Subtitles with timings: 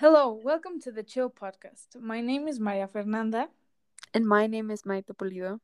[0.00, 2.00] Hello, welcome to the Chill Podcast.
[2.00, 3.48] My name is Maria Fernanda.
[4.14, 5.58] And my name is Maite Polido.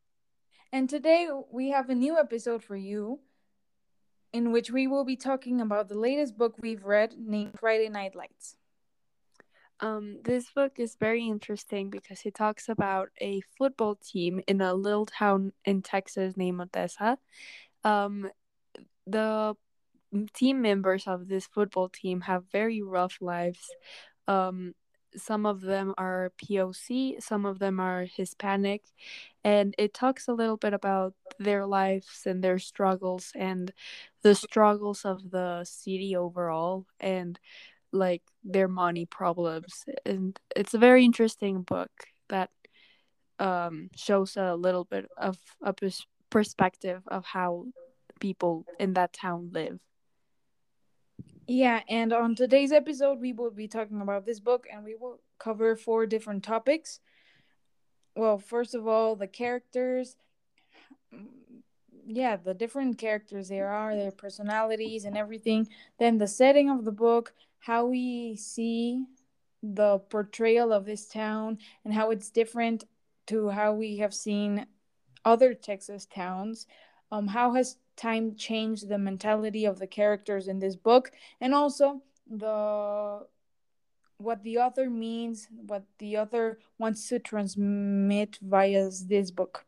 [0.72, 3.20] And today we have a new episode for you
[4.32, 8.16] in which we will be talking about the latest book we've read named Friday Night
[8.16, 8.56] Lights.
[9.78, 14.74] Um, this book is very interesting because it talks about a football team in a
[14.74, 17.18] little town in Texas named Odessa.
[17.84, 18.32] Um,
[19.06, 19.54] the
[20.32, 23.70] team members of this football team have very rough lives.
[24.28, 24.74] Um,
[25.16, 28.82] some of them are POC, some of them are Hispanic,
[29.44, 33.72] and it talks a little bit about their lives and their struggles and
[34.22, 37.38] the struggles of the city overall and
[37.92, 39.84] like their money problems.
[40.04, 41.90] And it's a very interesting book
[42.28, 42.50] that
[43.38, 47.66] um, shows a little bit of a pers- perspective of how
[48.20, 49.78] people in that town live.
[51.46, 55.20] Yeah, and on today's episode, we will be talking about this book and we will
[55.38, 57.00] cover four different topics.
[58.16, 60.16] Well, first of all, the characters.
[62.06, 65.68] Yeah, the different characters there are, their personalities and everything.
[65.98, 69.04] Then the setting of the book, how we see
[69.62, 72.84] the portrayal of this town and how it's different
[73.26, 74.66] to how we have seen
[75.24, 76.66] other Texas towns.
[77.10, 82.02] Um, how has time changed the mentality of the characters in this book and also
[82.28, 83.26] the
[84.18, 89.64] what the author means what the author wants to transmit via this book.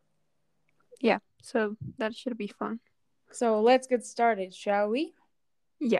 [1.01, 2.79] Yeah so that should be fun.
[3.31, 5.13] So let's get started shall we?
[5.79, 5.99] Yeah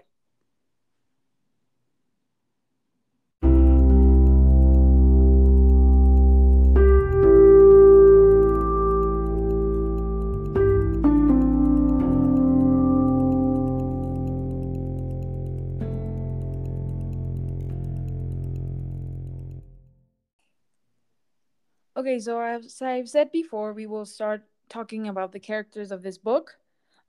[22.07, 26.17] Okay, so as I've said before, we will start talking about the characters of this
[26.17, 26.55] book.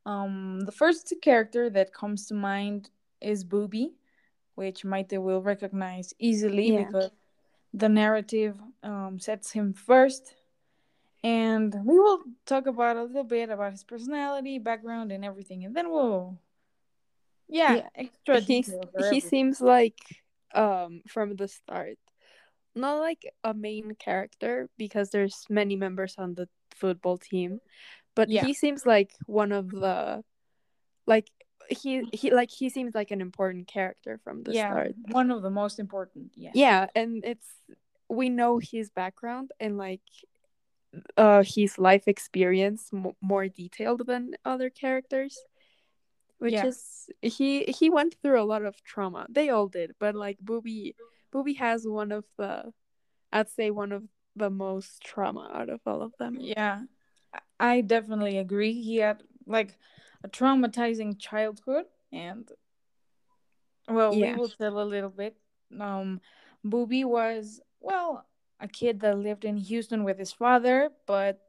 [0.05, 3.93] Um, the first character that comes to mind is Boobie,
[4.57, 6.83] which Maite will recognize easily yeah.
[6.83, 7.11] because
[7.73, 10.35] the narrative um, sets him first.
[11.23, 15.65] And we will talk about a little bit about his personality, background, and everything.
[15.65, 16.37] And then we'll,
[17.49, 17.89] yeah, yeah.
[17.95, 18.91] extra details.
[19.13, 20.01] He seems like
[20.53, 21.99] um, from the start
[22.79, 27.61] not like a main character because there's many members on the football team,
[28.15, 28.45] but yeah.
[28.45, 30.23] he seems like one of the
[31.07, 31.31] like
[31.69, 34.95] he he like he seems like an important character from the yeah, start.
[35.11, 36.51] One of the most important, yeah.
[36.55, 37.47] Yeah, and it's
[38.09, 40.01] we know his background and like
[41.17, 45.39] uh his life experience m- more detailed than other characters
[46.39, 46.67] which yeah.
[46.67, 50.95] is he he went through a lot of trauma they all did but like boobie
[51.33, 52.73] Boobie has one of the,
[53.33, 54.05] I'd say one of
[54.37, 56.37] the most trauma out of all of them.
[56.41, 56.83] Yeah,
[57.59, 58.81] I definitely agree.
[58.81, 59.77] He had like
[60.25, 62.51] a traumatizing childhood, and
[63.89, 64.33] well, yeah.
[64.33, 65.37] we will tell a little bit.
[65.79, 66.21] Um,
[66.65, 68.27] Boobie was well
[68.61, 71.41] a kid that lived in Houston with his father, but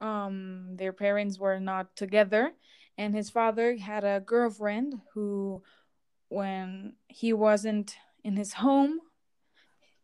[0.00, 2.52] um, their parents were not together,
[2.98, 5.62] and his father had a girlfriend who,
[6.28, 8.98] when he wasn't in his home,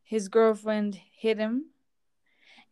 [0.05, 1.71] his girlfriend hit him.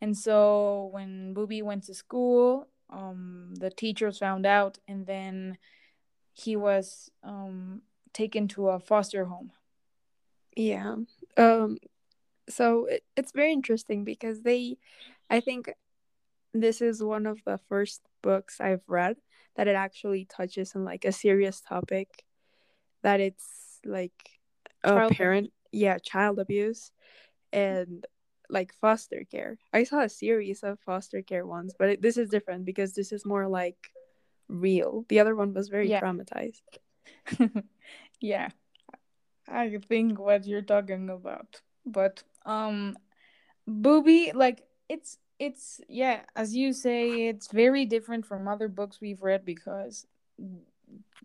[0.00, 5.58] And so when Boobie went to school, um, the teachers found out, and then
[6.32, 9.50] he was um, taken to a foster home.
[10.56, 10.94] Yeah.
[11.36, 11.78] Um,
[12.48, 14.78] so it, it's very interesting because they,
[15.28, 15.68] I think
[16.54, 19.16] this is one of the first books I've read
[19.56, 22.24] that it actually touches on like a serious topic
[23.02, 24.39] that it's like
[24.84, 26.92] a child parent, yeah, child abuse
[27.52, 28.06] and
[28.48, 29.58] like foster care.
[29.72, 33.12] I saw a series of foster care ones, but it, this is different because this
[33.12, 33.92] is more like
[34.48, 35.04] real.
[35.08, 36.00] The other one was very yeah.
[36.00, 36.62] traumatized.
[38.20, 38.48] yeah.
[39.48, 41.60] I think what you're talking about.
[41.86, 42.96] But um
[43.68, 49.22] Boobie like it's it's yeah, as you say, it's very different from other books we've
[49.22, 50.06] read because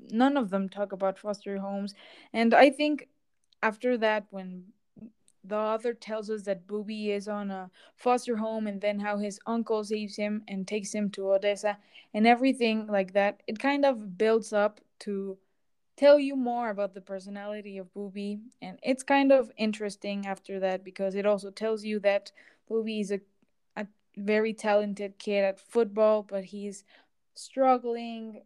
[0.10, 1.94] none of them talk about foster homes.
[2.32, 3.10] And I think
[3.66, 4.64] after that when
[5.44, 9.40] the author tells us that Boobie is on a foster home and then how his
[9.46, 11.78] uncle saves him and takes him to Odessa
[12.14, 13.42] and everything like that.
[13.48, 15.38] It kind of builds up to
[15.98, 18.40] tell you more about the personality of Boobie.
[18.62, 22.32] And it's kind of interesting after that because it also tells you that
[22.70, 23.20] Boobie is a,
[23.76, 26.84] a very talented kid at football, but he's
[27.36, 28.42] struggling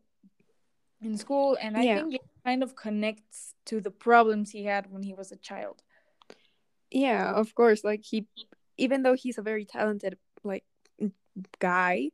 [1.01, 1.57] in school.
[1.61, 1.95] And I yeah.
[1.95, 5.83] think kind of connects to the problems he had when he was a child.
[6.89, 7.83] Yeah, of course.
[7.83, 8.25] Like he,
[8.77, 10.65] even though he's a very talented like
[11.59, 12.09] guy,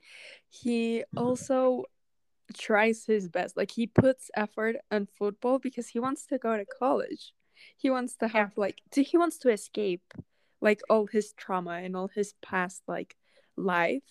[0.49, 1.23] he mm-hmm.
[1.23, 1.85] also
[2.65, 3.55] tries his best.
[3.55, 7.33] Like he puts effort on football because he wants to go to college.
[7.77, 8.39] He wants to Yeah.
[8.39, 10.05] have like to, he wants to escape
[10.67, 13.15] like all his trauma and all his past like
[13.57, 14.03] life.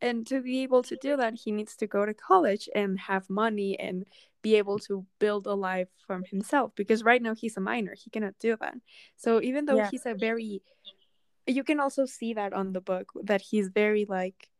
[0.00, 3.28] And to be able to do that, he needs to go to college and have
[3.28, 4.04] money and
[4.42, 7.94] be able to build a life from himself because right now he's a minor.
[7.94, 8.74] He cannot do that.
[9.16, 9.90] So even though Yeah.
[9.90, 10.62] he's a very
[11.46, 14.50] you can also see that on the book that he's very like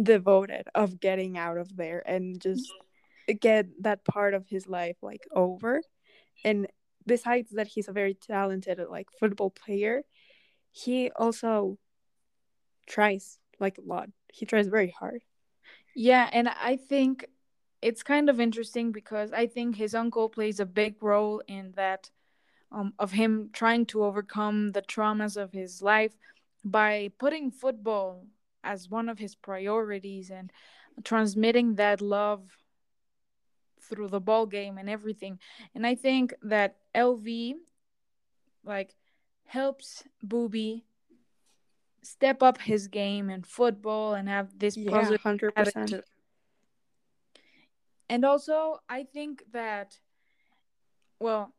[0.00, 2.72] devoted of getting out of there and just
[3.40, 5.80] get that part of his life like over
[6.44, 6.66] and
[7.06, 10.02] besides that he's a very talented like football player
[10.72, 11.78] he also
[12.86, 15.22] tries like a lot he tries very hard
[15.94, 17.26] Yeah, and I think
[17.82, 22.10] it's kind of interesting because I think his uncle plays a big role in that
[22.70, 26.12] um, of him trying to overcome the traumas of his life
[26.64, 28.26] by putting football
[28.64, 30.52] as one of his priorities and
[31.04, 32.58] transmitting that love
[33.82, 35.38] through the ball game and everything.
[35.74, 37.56] And I think that LV
[38.64, 38.94] like
[39.44, 40.82] helps Boobie
[42.02, 46.04] step up his game in football and have this yeah positive 100% attitude.
[48.08, 49.98] And also, I think that
[51.18, 51.54] well,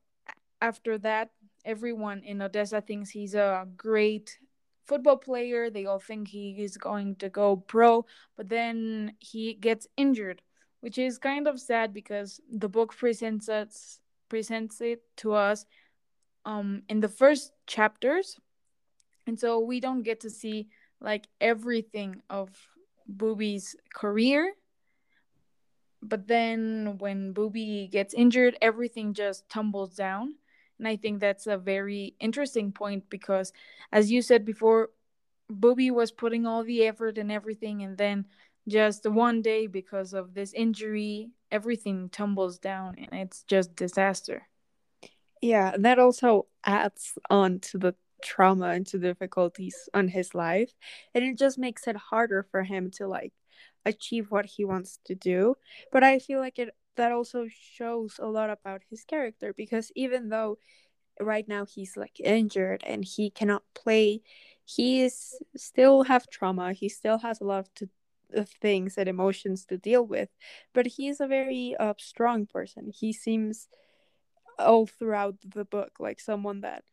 [0.62, 1.32] after that,
[1.66, 4.38] everyone in Odessa thinks he's a great
[4.86, 5.70] football player.
[5.70, 8.06] They all think he is going to go pro,
[8.36, 10.42] but then he gets injured,
[10.82, 14.00] which is kind of sad because the book presents us
[14.30, 15.66] presents it to us
[16.46, 18.40] um in the first chapters,
[19.28, 20.68] and so we don't get to see
[21.02, 22.50] like everything of
[23.10, 24.54] Boobie's career
[26.04, 30.36] but then when Boobie gets injured, everything just tumbles down.
[30.78, 33.54] And I think that's a very interesting point because,
[33.92, 34.90] as you said before,
[35.52, 38.26] Boobie was putting all the effort and everything, and then
[38.68, 44.48] just one day, because of this injury, everything tumbles down and it's just disaster.
[45.42, 50.72] yeah and that also adds on to the trauma and to difficulties on his life
[51.14, 53.34] and it just makes it harder for him to like
[53.86, 55.56] achieve what he wants to do.
[55.92, 60.30] But i feel like it that also shows a lot about his character because even
[60.30, 60.58] though
[61.20, 64.22] right now he's like injured and he cannot play
[64.66, 67.90] he is still have trauma he still has a lot of, to,
[68.34, 70.30] of things and emotions to deal with
[70.74, 72.92] but he's a very uh, strong person.
[72.94, 73.68] He seems
[74.60, 76.84] all throughout the book like someone that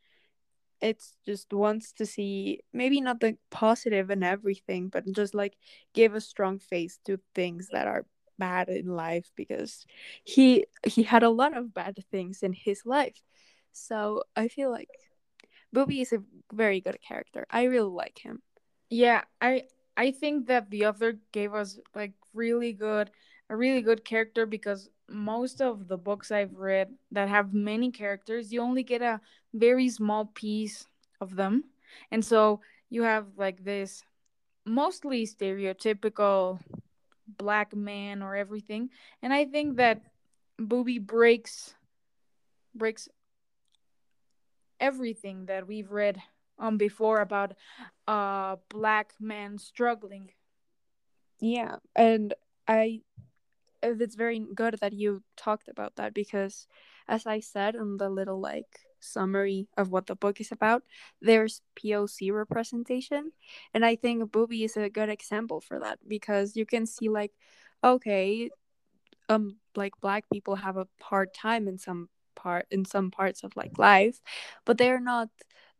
[0.81, 5.56] it's just wants to see maybe not the positive and everything but just like
[5.94, 8.06] give a strong face to things that are
[8.38, 9.85] bad in life because
[10.25, 13.21] he he had a lot of bad things in his life.
[13.73, 14.88] So i feel like
[15.75, 16.23] boobie is a
[16.53, 17.47] very good character.
[17.50, 18.43] I really like him.
[18.88, 19.65] Yeah, I
[19.97, 23.11] I think that the author gave us like really good
[23.49, 28.53] a really good character because most of the books I've read that have many characters,
[28.53, 29.21] you only get a
[29.53, 30.87] very small piece
[31.21, 31.65] of them.
[32.11, 34.05] And so you have like this
[34.65, 36.61] mostly stereotypical
[37.27, 38.91] black man or everything.
[39.23, 40.03] And I think that
[40.61, 41.75] Boobie breaks
[42.75, 43.08] breaks
[44.79, 46.20] everything that we've read
[46.58, 47.53] um before about
[48.06, 50.31] a black man struggling
[51.41, 52.34] yeah and
[52.69, 53.01] i
[53.82, 56.67] it's very good that you talked about that because
[57.08, 60.82] as i said in the little like summary of what the book is about
[61.22, 63.32] there's poc representation.
[63.72, 67.32] And i think boobie is a good example for that because you can see like
[67.82, 68.51] okay
[69.29, 73.55] um like black people have a hard time in some part in some parts of
[73.56, 74.20] like life
[74.65, 75.29] but they're not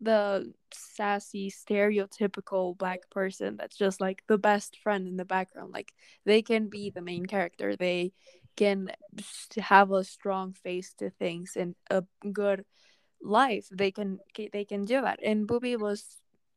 [0.01, 5.73] the sassy stereotypical black person that's just like the best friend in the background.
[5.73, 5.93] Like
[6.25, 7.77] they can be the main character.
[7.77, 8.13] They
[8.57, 8.91] can
[9.59, 12.65] have a strong face to things and a good
[13.23, 13.69] life.
[13.71, 14.19] They can
[14.53, 15.21] they can do that.
[15.25, 16.05] And boobie was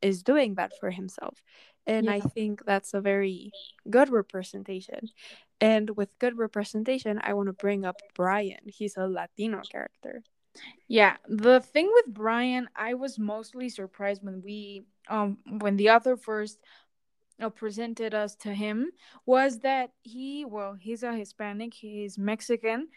[0.02, 1.42] is doing that for himself.
[1.86, 2.14] And yeah.
[2.14, 3.52] i think that's a very
[3.90, 5.10] good representation.
[5.60, 8.62] And with good representation i want to bring up brian.
[8.68, 10.24] He's a latino character
[10.88, 16.16] yeah the thing with brian i was mostly surprised when we um when the author
[16.16, 16.60] first
[17.42, 18.92] uh, presented us to him
[19.26, 22.88] was that he well he's a hispanic he's mexican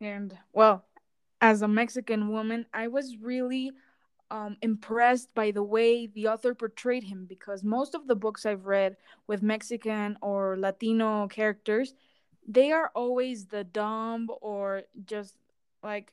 [0.00, 0.84] and well
[1.40, 3.70] as a mexican woman i was really
[4.30, 8.66] um, impressed by the way the author portrayed him because most of the books I've
[8.66, 11.94] read with Mexican or Latino characters,
[12.46, 15.36] they are always the dumb or just
[15.82, 16.12] like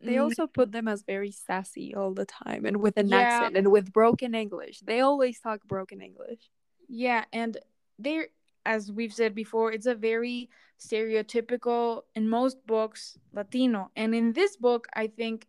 [0.00, 3.18] they also put them as very sassy all the time and with an Yeah.
[3.18, 4.80] accent and with broken English.
[4.80, 6.50] They always talk broken English.
[6.88, 7.56] Yeah, and
[7.98, 8.28] they're
[8.66, 13.90] as we've said before, it's a very stereotypical in most books Latino.
[13.96, 15.46] And in this book, I think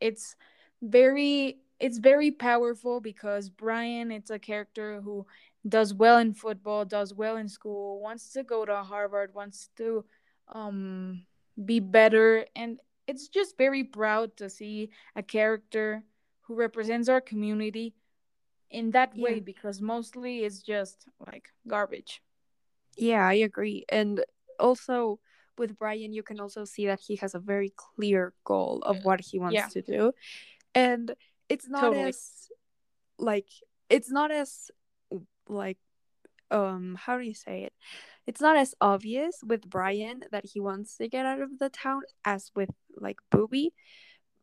[0.00, 0.36] it's
[0.82, 5.26] very it's very powerful because Brian it's a character who
[5.68, 10.04] does well in football, does well in school, wants to go to Harvard, wants to
[10.52, 11.22] um
[11.64, 16.04] be better and it's just very proud to see a character
[16.42, 17.94] who represents our community
[18.70, 22.22] in that way because mostly it's just like garbage.
[22.96, 23.84] Yeah, I agree.
[23.88, 24.24] And
[24.60, 25.20] also
[25.56, 29.20] with Brian, you can also see that he has a very clear goal of what
[29.20, 29.68] he wants Yeah.
[29.68, 30.12] to do.
[30.74, 31.14] And
[31.48, 32.08] it's not Totally.
[32.10, 32.48] as
[33.18, 33.48] like
[33.90, 34.70] it's not as
[35.48, 35.78] like
[36.50, 37.72] um how do you say it?
[38.28, 42.02] It's not as obvious with Brian that he wants to get out of the town
[42.26, 42.68] as with
[43.06, 43.70] like Boobie.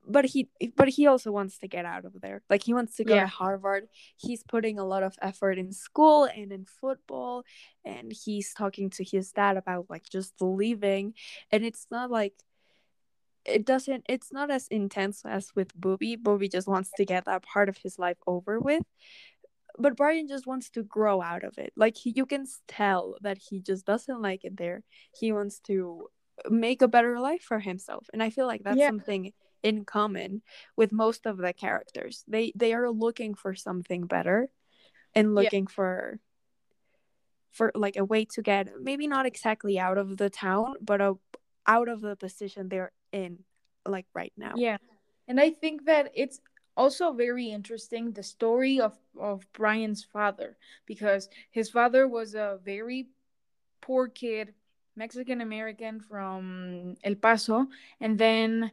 [0.07, 2.41] But he but he also wants to get out of there.
[2.49, 3.21] Like he wants to go Yeah.
[3.21, 3.83] to Harvard.
[4.17, 7.43] He's putting a lot of effort in school and in football
[7.83, 11.13] and he's talking to his dad about like just leaving
[11.51, 12.33] and it's not like
[13.45, 16.17] it doesn't it's not as intense as with Boobie.
[16.17, 18.83] Boobie just wants to get that part of his life over with.
[19.77, 21.73] But Brian just wants to grow out of it.
[21.75, 24.83] Like he, you can tell that he just doesn't like it there.
[25.19, 26.07] He wants to
[26.49, 28.07] make a better life for himself.
[28.13, 28.87] And I feel like that's Yeah.
[28.87, 30.41] something in common
[30.75, 32.23] with most of the characters.
[32.27, 34.49] They they are looking for something better
[35.13, 35.33] and Yeah.
[35.41, 36.19] looking for
[37.51, 41.13] for like a way to get maybe not exactly out of the town, but a,
[41.65, 43.45] out of the position they're in
[43.85, 44.53] like right now.
[44.55, 44.77] Yeah.
[45.27, 46.39] And I think that it's
[46.77, 53.07] also very interesting the story of, of Brian's father because his father was a very
[53.81, 54.53] poor kid,
[54.95, 57.67] Mexican American from El Paso,
[57.99, 58.71] and then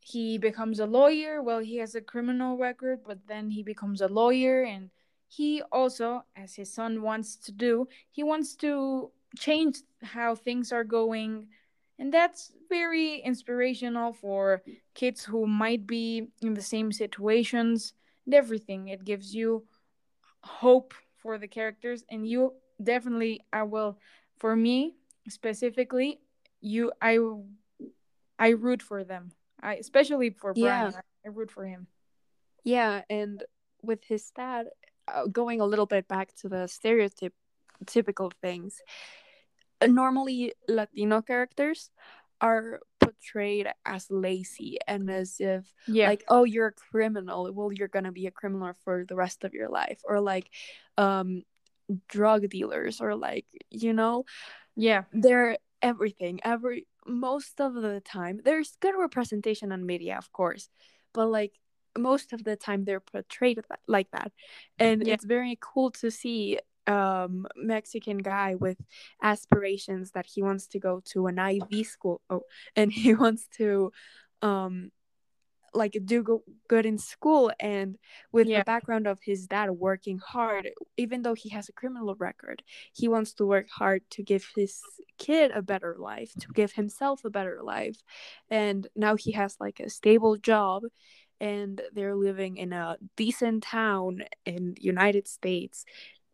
[0.00, 1.42] he becomes a lawyer.
[1.42, 4.90] Well, he has a criminal record, but then he becomes a lawyer and
[5.28, 10.84] he also, as his son wants to do, he wants to change how things are
[10.84, 11.48] going.
[11.98, 14.62] And that's very inspirational for
[14.94, 17.94] kids who might be in the same situations
[18.26, 18.88] and everything.
[18.88, 19.64] It gives you
[20.42, 23.98] hope for the characters and you definitely I will
[24.38, 24.94] for me
[25.28, 26.20] specifically
[26.60, 27.18] you I
[28.38, 29.30] I root for them.
[29.62, 30.90] I especially for Yeah.
[30.90, 30.94] Brian.
[30.94, 31.86] I, I root for him.
[32.64, 33.42] Yeah, and
[33.82, 34.68] with his dad,
[35.06, 37.34] uh, going a little bit back to the stereotype
[37.86, 38.80] typical things.
[39.86, 41.90] Normally, Latino characters
[42.40, 46.08] are portrayed as lazy and as if Yeah.
[46.08, 49.54] like oh you're a criminal well you're gonna be a criminal for the rest of
[49.54, 50.50] your life or like
[50.98, 51.42] um
[52.08, 54.24] drug dealers or like you know
[54.76, 55.04] yeah.
[55.12, 60.68] they're everything every most of the time there's good representation on media of course
[61.12, 61.52] but like
[61.96, 64.32] most of the time they're portrayed like that
[64.78, 65.14] and Yeah.
[65.14, 68.78] it's very cool to see um mexican guy with
[69.22, 72.20] aspirations that he wants to go to an ivy school.
[72.30, 72.42] Oh
[72.76, 73.92] and he wants to
[74.42, 74.90] um
[75.76, 77.98] like do go- good in school and
[78.30, 78.60] with Yeah.
[78.60, 82.62] the background of his dad working hard even though he has a criminal record
[82.92, 84.80] he wants to work hard to give his
[85.18, 87.98] kid a better life to give himself a better life.
[88.50, 90.82] And now he has like a stable job
[91.40, 95.84] and they're living in a decent town in united states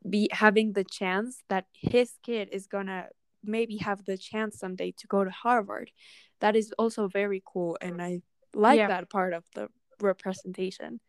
[0.08, 3.06] be having the chance that his kid is gonna
[3.44, 5.90] maybe have the chance someday to go to harvard
[6.40, 8.20] that is also very cool and i
[8.54, 8.88] like Yeah.
[8.88, 9.68] that part of the
[10.00, 11.00] representation.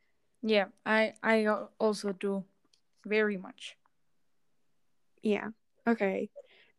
[0.43, 0.67] Yeah.
[0.85, 1.47] I I
[1.79, 2.43] also do
[3.05, 3.77] very much.
[5.23, 5.49] Yeah.
[5.87, 6.29] Okay.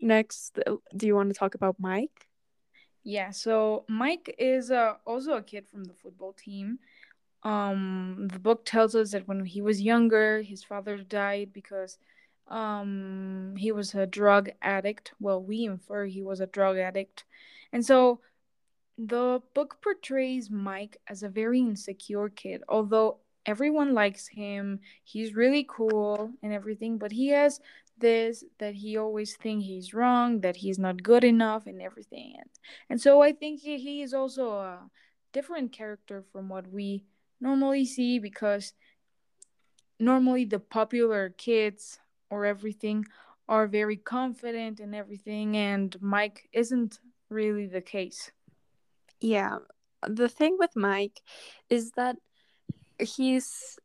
[0.00, 2.28] Next, uh, do you want to talk about Mike?
[3.04, 6.78] Yeah, so Mike is uh, also a kid from the football team.
[7.42, 11.98] Um, the book tells us that when he was younger, his father died because
[12.48, 15.12] um, he was a drug addict.
[15.20, 17.24] Well, we infer he was a drug addict.
[17.72, 18.20] And so
[18.98, 25.66] the book portrays Mike as a very insecure kid, although everyone likes him, he's really
[25.68, 27.60] cool and everything, but he has
[27.98, 32.34] this that he always think he's wrong, that he's not good enough and everything.
[32.38, 32.50] And,
[32.90, 34.90] and so I think he, he is also a
[35.32, 37.04] different character from what we
[37.42, 38.72] normally see because
[39.98, 41.98] normally the popular kids
[42.30, 43.04] or everything
[43.48, 48.30] are very confident and everything and Mike isn't really the case.
[49.20, 49.58] Yeah.
[50.06, 51.20] The thing with Mike
[51.68, 52.16] is that
[52.98, 53.76] he's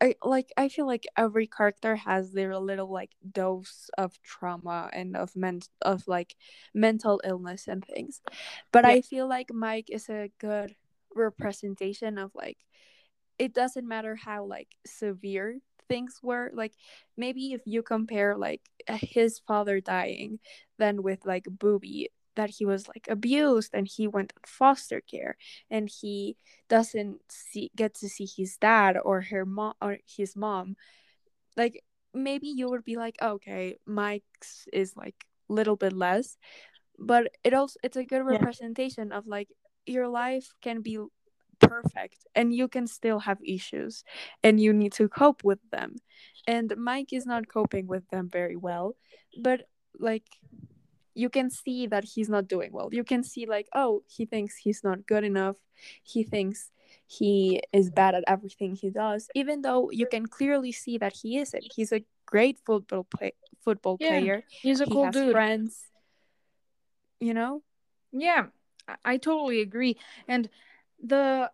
[0.00, 5.16] I, like I feel like every character has their little like dose of trauma and
[5.16, 6.36] of men of like
[6.74, 8.20] mental illness and things.
[8.72, 8.90] But Yeah.
[8.90, 10.74] I feel like Mike is a good
[11.14, 12.58] representation of like
[13.38, 16.72] it doesn't matter how like severe things were like
[17.16, 20.38] maybe if you compare like his father dying
[20.78, 25.36] then with like booby that he was like abused and he went in foster care
[25.70, 26.36] and he
[26.68, 30.74] doesn't see get to see his dad or her mom or his mom
[31.56, 35.16] like maybe you would be like okay mike's is like
[35.48, 36.36] little bit less
[36.98, 38.38] but it also it's a good Yeah.
[38.38, 39.48] representation of like
[39.86, 40.98] your life can be
[41.68, 44.04] perfect and you can still have issues
[44.42, 45.96] and you need to cope with them.
[46.46, 48.96] And mike is not coping with them very well
[49.42, 49.62] but
[49.98, 50.24] like
[51.14, 52.88] you can see that he's not doing well.
[52.92, 55.56] You can see like oh he thinks he's not good enough.
[56.02, 56.70] He thinks
[57.06, 61.38] he is bad at everything he does even though you can clearly see that he
[61.38, 61.64] isn't.
[61.76, 63.32] He's a great football play
[63.64, 64.44] football Yeah, player.
[64.50, 65.32] He's a he cool has dude.
[65.32, 65.86] friends
[67.20, 67.62] you know?
[68.12, 68.46] Yeah,
[68.88, 69.96] I- I totally agree.
[70.28, 70.48] And
[71.04, 71.50] the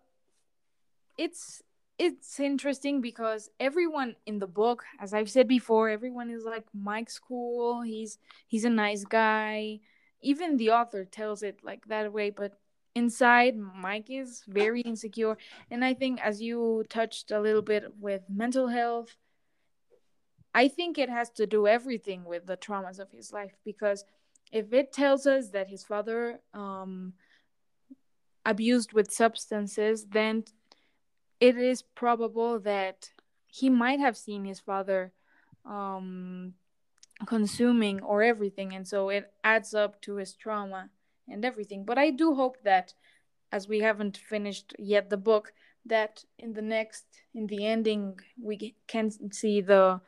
[1.18, 1.62] it's
[1.98, 7.18] it's interesting because everyone in the book, as I've said before, everyone is like Mike's
[7.18, 7.82] cool.
[7.82, 9.80] He's he's a nice guy.
[10.22, 12.58] Even the author tells it like that way, but
[12.94, 15.36] inside Mike is very insecure.
[15.70, 19.16] And I think as you touched a little bit with mental health,
[20.54, 24.04] I think it has to do everything with the traumas of his life because
[24.50, 27.12] if it tells us that his father um,
[28.50, 30.44] abused with substances, then
[31.38, 33.10] it is probable that
[33.46, 35.12] he might have seen his father
[35.64, 36.54] um,
[37.26, 40.90] consuming or everything, and so it adds up to his trauma
[41.28, 41.84] and everything.
[41.84, 42.94] But I do hope that,
[43.52, 45.52] as we haven't finished yet the book,
[45.86, 50.00] that in the next, in the ending, we can see the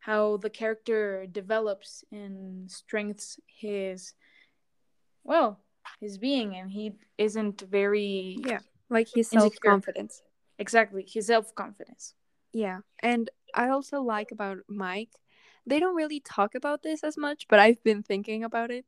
[0.00, 4.14] how the character develops and strengthens his
[5.24, 5.60] well
[6.00, 10.22] his being and he isn't very yeah like his self-confidence
[10.58, 12.14] exactly his self-confidence
[12.52, 12.80] Yeah.
[13.02, 15.12] And I also like about Mike,
[15.66, 18.84] they don't really talk about this as much, but I've been thinking about it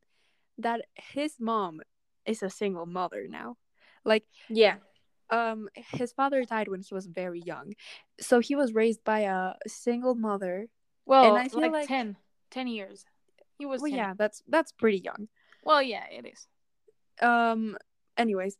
[0.58, 0.80] that
[1.14, 1.80] his mom
[2.24, 3.56] is a single mother now.
[4.04, 4.76] Like yeah
[5.30, 7.74] um his father died when he was very young.
[8.20, 10.66] So he was raised by a single mother.
[11.06, 12.16] well I feel like, like- 10
[12.50, 13.04] 10 years
[13.58, 13.98] he was Well 10.
[13.98, 15.28] yeah, that's that's pretty young.
[15.62, 16.48] well yeah it is
[17.20, 17.76] Um
[18.16, 18.56] anyways,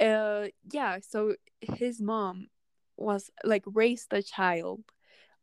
[0.00, 2.48] uh yeah, so his mom
[2.96, 4.82] was like raised the child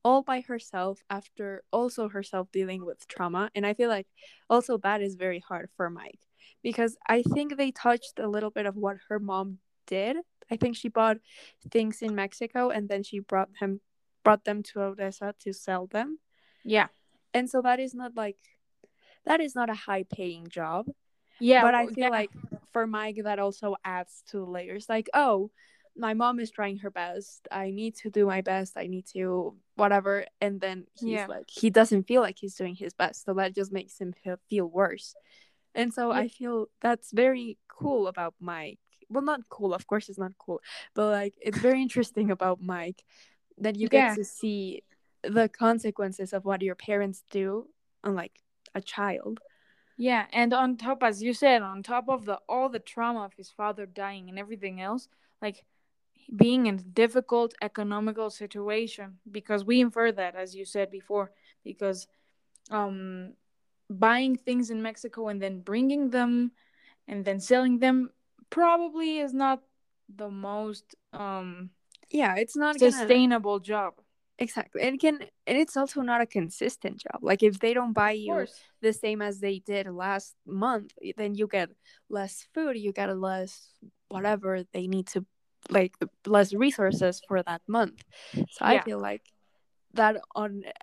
[0.04, 4.06] all by herself after also herself dealing with trauma and i feel like
[4.50, 6.20] also that is very hard for mike
[6.62, 10.18] because i think they touched a little bit of what her mom did.
[10.52, 11.18] I think she bought
[11.72, 13.82] things in mexico and then she brought him
[14.24, 16.20] brought them to odessa to sell them.
[16.64, 16.88] Yeah.
[17.34, 18.38] And so that is not like
[19.26, 20.88] that is not a high paying job.
[21.40, 22.10] Yeah but I feel yeah.
[22.10, 22.32] like
[22.76, 24.90] for Mike that also adds to the layers.
[24.90, 25.50] Like, oh,
[25.96, 27.48] my mom is trying her best.
[27.50, 28.74] I need to do my best.
[28.76, 30.26] I need to whatever.
[30.42, 31.28] And then he's Yeah.
[31.36, 34.14] like, he doesn't feel like he's doing his best, so that just makes him
[34.50, 35.16] feel worse.
[35.74, 36.24] And so Yeah.
[36.24, 38.80] I feel that's very cool about Mike.
[39.10, 39.74] Well, not cool.
[39.74, 40.60] Of course, it's not cool,
[40.96, 43.06] but like it's very interesting about Mike
[43.58, 44.16] that you get Yeah.
[44.16, 44.84] to see
[45.24, 47.70] the consequences of what your parents do
[48.04, 48.36] on like
[48.74, 49.40] a child.
[49.98, 53.34] Yeah, and on top, as you said, on top of the all the trauma of
[53.34, 55.08] his father dying and everything else,
[55.42, 55.64] like
[56.36, 61.32] being in a difficult economical situation, because we infer that, as you said before,
[61.64, 62.08] because
[62.72, 63.34] um,
[63.90, 66.52] buying things in Mexico and then bringing them
[67.08, 68.10] and then selling them
[68.50, 69.62] probably is not
[70.14, 71.70] the most um
[72.10, 73.96] Yeah, it's not gonna sustainable job.
[74.38, 74.82] Exactly.
[74.82, 77.20] And it can and it's also not a consistent job.
[77.22, 78.48] Like if they don't buy you
[78.82, 81.70] the same as they did last month, then you get
[82.10, 83.70] less food, you get less
[84.10, 85.26] whatever they need to
[85.70, 85.94] like
[86.26, 88.04] less resources for that month.
[88.34, 89.24] So I feel like
[89.94, 90.18] that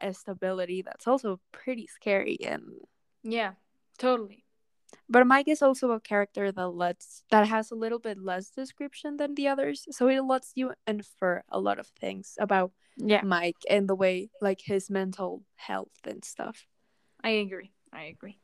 [0.02, 2.64] instability eh, that's also pretty scary and
[3.22, 3.52] Yeah,
[3.98, 4.44] totally.
[5.12, 9.18] But Mike is also a character that lets that has a little bit less description
[9.18, 9.87] than the others.
[9.90, 14.31] So it lets you infer a lot of things about Yeah, Mike and the way
[14.40, 16.66] like his mental health and stuff.
[17.22, 17.70] I agree.
[17.92, 18.38] I agree.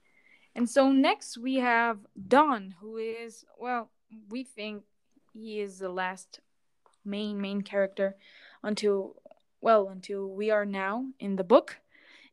[0.54, 3.90] And so next we have Don, who is well,
[4.28, 4.84] we think
[5.32, 6.40] he is the last
[7.04, 8.16] main main character
[8.62, 9.16] until
[9.60, 11.78] well until we are now in the book,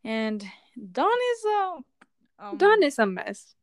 [0.04, 0.44] and
[0.76, 1.60] Don is a
[2.40, 3.56] um, Don is a mess.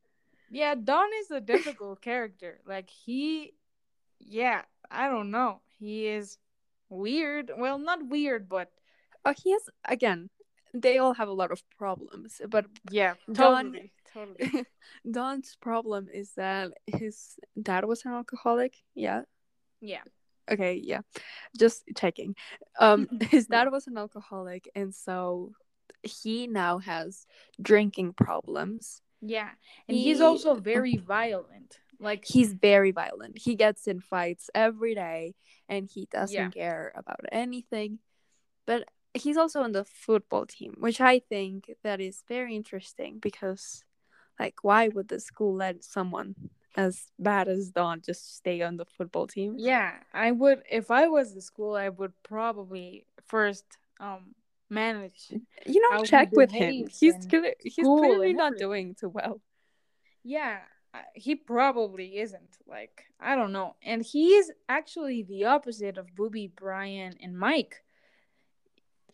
[0.52, 2.60] Yeah Don is a difficult character.
[2.66, 3.54] Like he,
[4.20, 5.60] yeah, I don't know.
[5.80, 6.38] He is
[6.88, 7.50] weird.
[7.56, 8.68] Well, not weird, but
[9.24, 10.28] Oh, he has again.
[10.74, 14.66] They all have a lot of problems, but yeah, Don- totally, totally.
[15.10, 18.74] Don's problem is that his dad was an alcoholic.
[18.94, 19.22] Yeah,
[19.80, 20.02] Yeah.
[20.50, 21.02] okay, yeah.
[21.58, 22.34] Just checking.
[22.80, 25.52] Um his dad was an alcoholic and so
[26.02, 27.26] he now has
[27.60, 29.02] drinking problems.
[29.22, 29.50] Yeah.
[29.88, 31.80] And He- he's also very violent.
[31.98, 33.38] Like He's very violent.
[33.38, 35.34] He gets in fights every day
[35.68, 36.50] and he doesn't Yeah.
[36.50, 38.00] care about anything.
[38.66, 43.84] But he's also on the football team, which I think that is very interesting because
[44.40, 46.34] like why would the school let someone
[46.76, 49.54] as bad as Don just stay on the football team?
[49.58, 53.64] yeah, I would if I was the school, I would probably first
[54.00, 54.34] um
[54.72, 55.32] manage.
[55.64, 56.88] You know, check with him.
[56.88, 59.40] He's clear, he's clearly not doing too well.
[60.24, 60.58] Yeah,
[61.14, 62.56] he probably isn't.
[62.66, 63.76] Like, I don't know.
[63.82, 67.82] And he's actually the opposite of Boobie, Brian, and Mike.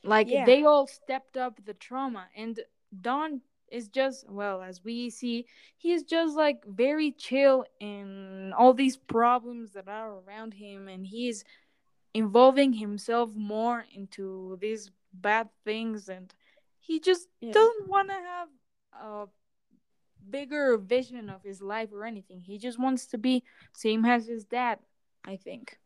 [0.02, 0.44] Like, Yeah.
[0.44, 2.28] they all stepped up the trauma.
[2.36, 2.58] And
[3.00, 8.96] Don is just, well, as we see, he's just like very chill in all these
[8.96, 10.88] problems that are around him.
[10.88, 11.44] And he's
[12.14, 16.08] involving himself more into these bad things.
[16.08, 16.32] And
[16.78, 17.52] he just Yeah.
[17.52, 18.48] doesn't want to have
[19.02, 19.26] a
[20.30, 22.40] bigger vision of his life or anything.
[22.40, 24.78] He just wants to be same as his dad,
[25.24, 25.78] I think.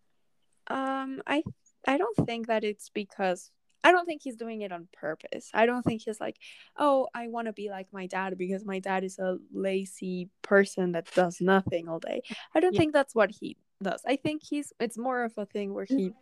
[0.68, 1.42] Um, I
[1.86, 3.50] I don't think that it's because
[3.84, 5.50] I don't think he's doing it on purpose.
[5.52, 6.36] I don't think he's like,
[6.76, 10.92] oh, I want to be like my dad because my dad is a lazy person
[10.92, 12.22] that does nothing all day.
[12.54, 12.78] I don't Yeah.
[12.78, 14.00] think that's what he does.
[14.06, 16.12] I think he's it's more of a thing where he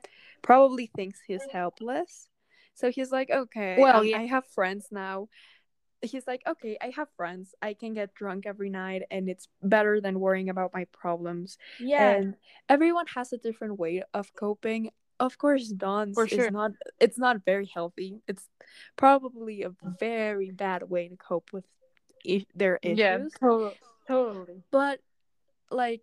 [0.41, 2.30] probably thinks he's helpless.
[2.81, 4.19] So he's like, okay, Well, um, yeah.
[4.19, 5.29] I have friends now.
[6.03, 7.55] He's like, okay, I have friends.
[7.61, 12.09] I can get drunk every night, and it's better than worrying about my problems Yeah.
[12.17, 12.35] and
[12.71, 17.45] everyone has a different way of coping of course don's For is not it's not
[17.45, 18.49] very healthy it's
[18.97, 21.67] probably a very bad way to cope with
[22.27, 23.73] I- their issues yeah, to-
[24.09, 24.63] totally.
[24.71, 25.01] but
[25.71, 26.01] like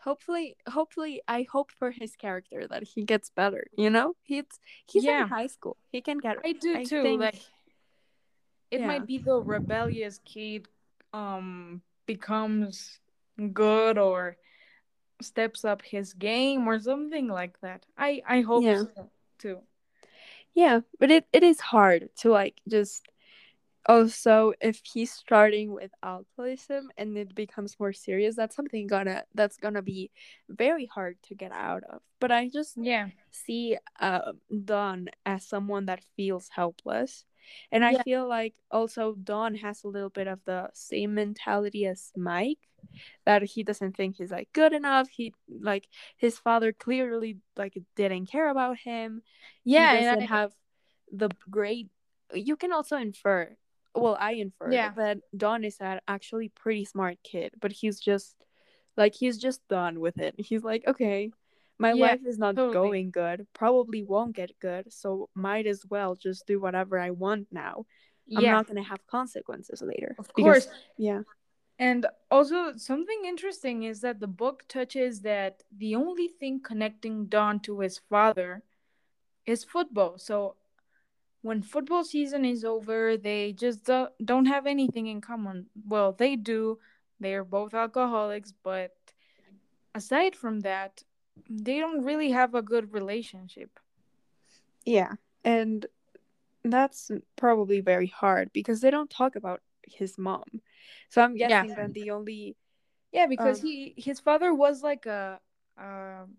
[0.00, 4.44] hopefully hopefully i hope for his character that he gets better you know he's
[4.86, 5.22] he's Yeah.
[5.22, 7.02] in high school he can get I do I too.
[7.02, 7.40] think- like
[8.70, 8.86] it Yeah.
[8.86, 10.68] might be the rebellious kid
[11.12, 13.00] um becomes
[13.52, 14.36] good or
[15.20, 17.84] steps up his game or something like that.
[17.96, 18.84] I I hope Yeah.
[18.94, 19.58] so too.
[20.54, 23.06] Yeah, but it, it is hard to like just
[23.88, 29.56] also if he's starting with alcoholism and it becomes more serious, that's something gonna that's
[29.58, 30.10] gonna be
[30.48, 32.02] very hard to get out of.
[32.20, 33.10] But I just Yeah.
[33.32, 34.32] see uh,
[34.64, 37.24] Don as someone that feels helpless.
[37.72, 42.12] And I feel like also Don has a little bit of the same mentality as
[42.16, 42.58] Mike
[43.26, 45.08] that he doesn't think he's like good enough.
[45.08, 49.22] He like his father clearly like didn't care about him
[49.64, 50.52] Yeah, he and doesn't I- have
[51.12, 51.88] the great
[52.34, 53.56] you can also infer
[53.94, 54.90] well i infer Yeah.
[54.96, 58.36] that don is an actually pretty smart kid but he's just
[58.96, 61.30] like he's just done with it he's like okay
[61.78, 62.72] my Yeah, life is not totally.
[62.74, 67.46] going good probably won't get good so might as well just do whatever i want
[67.52, 67.86] now
[68.36, 70.68] i'm yeah, not gonna have consequences later of Because- course.
[70.96, 71.22] yeah
[71.80, 77.60] And also, something interesting is that the book touches that the only thing connecting Don
[77.60, 78.50] to his father
[79.46, 80.18] is football.
[80.18, 80.56] So,
[81.48, 85.66] when football season is over, they just do- don't have anything in common.
[85.94, 86.78] Well, they do.
[87.20, 88.92] They're both alcoholics, but
[89.94, 91.04] aside from that,
[91.48, 93.80] they don't really have a good relationship.
[94.84, 95.86] yeah and
[96.64, 100.44] that's probably very hard because they don't talk about his mom
[101.08, 101.48] so i'm Yeah.
[101.48, 102.56] guessing that the only
[103.12, 105.40] Yeah, because Um, he his father was like a
[105.78, 106.38] um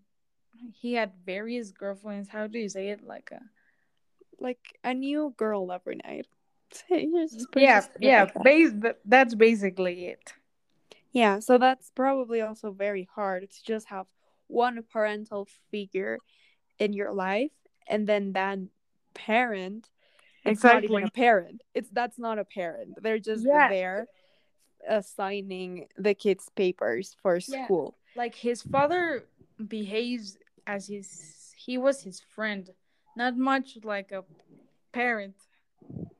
[0.80, 2.28] he had various girlfriends.
[2.28, 3.02] How do you say it?
[3.02, 3.40] Like a
[4.40, 6.26] like a new girl every night.
[6.72, 8.22] Say, you just yeah, just put it yeah.
[8.22, 8.44] like that.
[8.44, 8.72] Base,
[9.04, 10.32] that's basically it.
[11.12, 11.40] yeah.
[11.40, 14.06] So that's probably also very hard to just have
[14.46, 16.18] one parental figure
[16.78, 17.52] in your life,
[17.88, 18.58] and then that
[19.14, 19.90] parent.
[20.44, 21.02] It's not even Exactly.
[21.02, 21.62] a parent.
[21.74, 22.94] It's that's not a parent.
[23.02, 23.68] They're just Yeah.
[23.68, 24.06] there,
[24.88, 27.64] assigning the kids papers for Yeah.
[27.64, 27.94] school.
[28.16, 29.24] Like his father
[29.68, 32.70] behaves as his he was his friend,
[33.16, 34.24] not much like a
[34.92, 35.34] parent.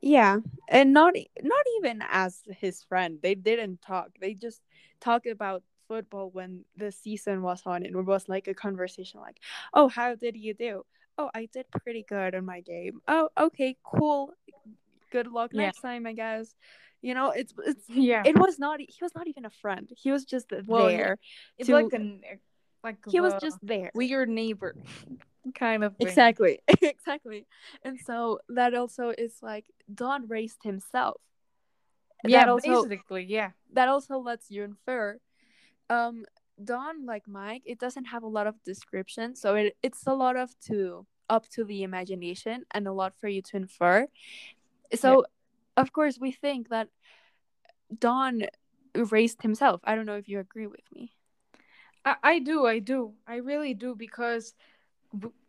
[0.01, 3.19] Yeah, and not not even as his friend.
[3.21, 4.09] They didn't talk.
[4.19, 4.61] They just
[4.99, 9.37] talked about football when the season was on, and it was like a conversation, like,
[9.73, 10.83] "Oh, how did you do?
[11.17, 13.01] Oh, I did pretty good in my game.
[13.07, 14.33] Oh, okay, cool.
[15.11, 15.65] Good luck Yeah.
[15.67, 16.55] next time, I guess."
[17.01, 18.79] You know, it's it's Yeah, it was not.
[18.79, 19.89] He was not even a friend.
[19.95, 21.17] He was just Well, there.
[21.57, 22.21] it's to- like an
[22.83, 23.91] like He was just there.
[23.93, 24.75] weird neighbor
[25.55, 26.07] kind of thing.
[26.07, 27.45] Exactly, exactly.
[27.83, 31.21] And so that also is like Don raised himself.
[32.23, 33.51] Yeah, that also basically, yeah.
[33.73, 35.17] that also lets you infer
[35.89, 36.25] um
[36.63, 40.35] Don, like Mike, it doesn't have a lot of description, so it, it's a lot
[40.35, 44.07] of to up to the imagination and a lot for you to infer.
[44.93, 45.81] So, yeah.
[45.81, 46.89] of course, we think that
[47.97, 48.43] Don
[48.93, 49.81] raised himself.
[49.83, 51.13] I don't know if you agree with me.
[52.03, 54.53] I, I do, I do, I really do, because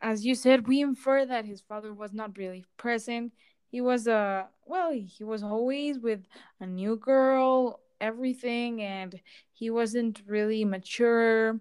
[0.00, 3.32] as you said, we infer that his father was not really present.
[3.70, 6.26] He was a uh, well, he was always with
[6.60, 9.20] a new girl, everything, and
[9.52, 11.60] he wasn't really mature.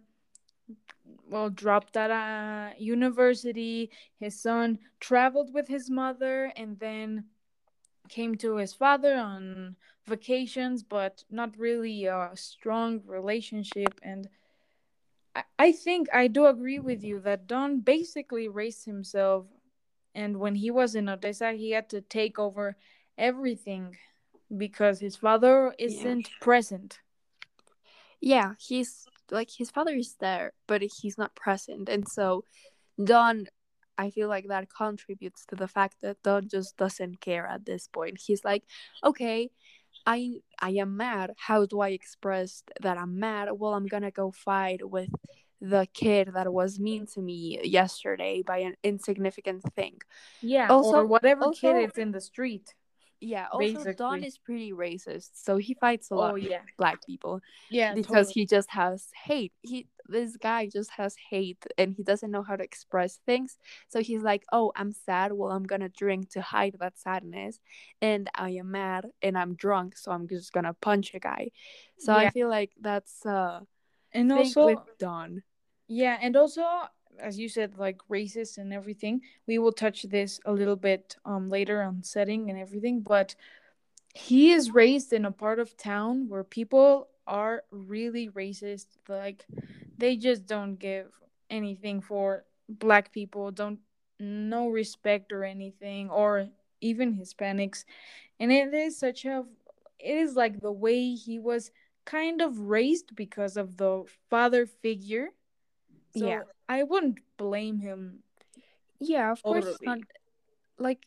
[1.30, 3.90] Well, dropped out of university.
[4.20, 7.26] His son traveled with his mother, and then
[8.10, 14.00] came to his father on vacations, but not really a strong relationship.
[14.04, 14.28] And
[15.58, 19.46] I think I do agree with you that Don basically raised himself,
[20.14, 22.76] and when he was in Odessa, he had to take over
[23.18, 23.96] everything
[24.56, 26.36] because his father isn't yeah.
[26.42, 27.00] present.
[28.20, 32.44] Yeah, he's like his father is there, but he's not present, and so
[33.02, 33.48] Don,
[33.98, 37.88] I feel like that contributes to the fact that Don just doesn't care at this
[37.88, 38.20] point.
[38.20, 38.64] He's like,
[39.04, 39.50] okay,
[40.06, 41.34] I I am mad.
[41.38, 43.50] How do I express that I'm mad?
[43.52, 45.10] Well, I'm gonna go fight with
[45.62, 50.00] the kid that was mean to me yesterday by an insignificant thing.
[50.42, 52.74] Yeah, also, or whatever also, kid is in the street.
[53.20, 53.94] Yeah, also basically.
[53.94, 56.62] Don is pretty racist, so he fights a oh, lot oh, yeah.
[56.80, 57.40] black people.
[57.70, 58.34] Yeah, because totally.
[58.34, 59.54] he just has hate.
[59.62, 63.58] He this guy just has hate and he doesn't know how to express things.
[63.90, 65.34] So he's like, "Oh, I'm sad.
[65.34, 67.60] Well, I'm going to drink to hide that sadness,
[68.02, 71.52] and I am mad and I'm drunk, so I'm just going to punch a guy."
[71.98, 72.20] So yeah.
[72.20, 73.62] I feel like that's uh
[74.14, 75.44] and also with Don.
[75.88, 76.64] Yeah, and also
[77.20, 79.22] as you said, like racist and everything.
[79.48, 83.36] We will touch this a little bit um later on setting and everything, but
[84.14, 88.88] he is raised in a part of town where people are really racist.
[89.08, 89.46] Like
[90.02, 91.08] they just don't give
[91.50, 93.80] anything for black people, don't
[94.20, 96.50] no respect or anything, or
[96.82, 97.86] even Hispanics.
[98.40, 99.46] And it is such a
[100.00, 101.72] it is like the way he was
[102.06, 105.30] kind of raised because of the father figure
[106.18, 106.42] so yeah.
[106.68, 108.24] I wouldn't blame him.
[109.00, 110.00] Yeah, of course not
[110.78, 111.06] like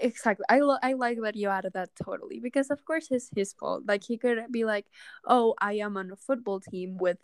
[0.00, 0.44] exactly.
[0.48, 3.84] I lo- I like that you added that totally because of course it's his fault.
[3.86, 4.86] Like he could be like,
[5.26, 7.18] "Oh, I am on a football team with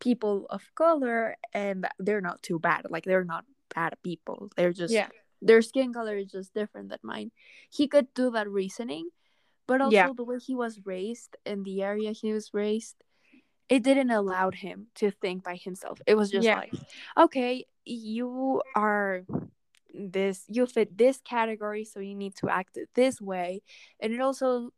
[0.00, 2.86] people of color and they're not too bad.
[2.88, 4.50] Like they're not bad people.
[4.56, 5.08] They're just yeah.
[5.40, 7.30] their skin color is just different than mine."
[7.70, 9.10] He could do that reasoning,
[9.66, 10.08] but also yeah.
[10.16, 12.96] the way he was raised in the area he was raised
[13.70, 16.02] it didn't allow him to think by himself.
[16.04, 16.58] It was just yeah.
[16.58, 16.74] like,
[17.16, 19.22] okay, you are
[19.94, 23.62] this, you fit this category, so you need to act this way.
[24.00, 24.70] And it also,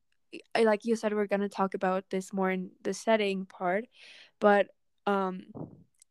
[0.55, 3.87] like you said, we're gonna talk about this more in the setting part,
[4.41, 4.67] but
[5.07, 5.45] um,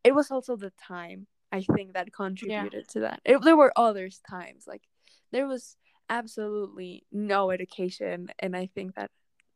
[0.03, 2.93] it was also the time I think that contributed yeah.
[2.93, 3.21] to that.
[3.25, 4.83] It, there were others times like
[5.31, 5.75] there was
[6.09, 9.11] absolutely no education, and I think that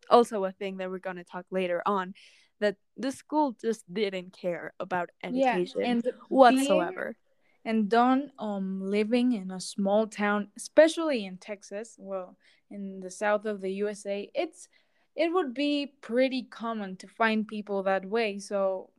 [0.10, 2.14] also a thing that we're gonna talk later on
[2.60, 7.16] that the school just didn't care about education yeah, and whatsoever.
[7.16, 7.16] Being,
[7.66, 12.38] and Don um living in a small town, especially in Texas, well,
[12.70, 14.68] in the south of the USA, it's
[15.16, 18.38] it would be pretty common to find people that way.
[18.38, 18.90] So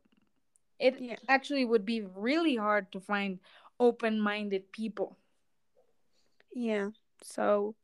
[0.79, 1.15] it yeah.
[1.27, 3.39] actually would be really hard to find
[3.79, 5.17] open-minded people.
[6.53, 6.89] Yeah.
[7.23, 7.75] So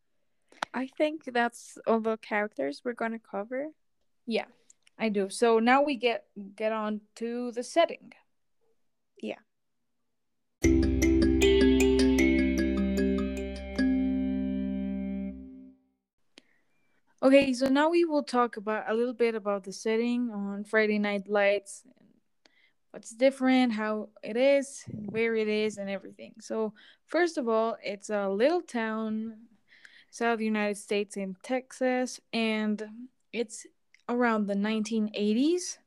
[0.73, 3.67] I think that's all the characters we're going to cover.
[4.25, 4.45] Yeah.
[4.97, 5.29] I do.
[5.29, 6.25] So now we get
[6.56, 8.13] get on to the setting.
[9.21, 9.39] Yeah.
[17.23, 20.99] Okay, so now we will talk about a little bit about the setting on Friday
[20.99, 22.10] Night Lights and
[22.93, 26.34] what's different, how it is, where it is, and everything.
[26.39, 26.73] So,
[27.08, 29.34] first of all, it's a little town,
[30.12, 32.86] South United States in Texas, and
[33.34, 33.65] it's
[34.08, 35.79] around the 1980s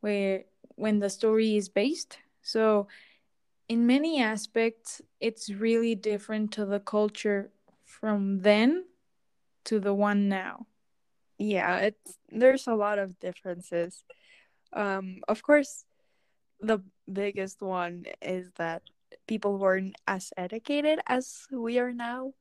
[0.00, 0.44] where
[0.76, 2.18] when the story is based.
[2.42, 2.88] So
[3.68, 7.50] in many aspects it's really different to the culture
[7.84, 8.84] from then
[9.64, 10.66] to the one now.
[11.38, 14.04] Yeah it's there's a lot of differences.
[14.72, 15.84] Um of course
[16.62, 16.80] the
[17.12, 18.82] biggest one is that
[19.26, 22.32] people weren't as educated as we are now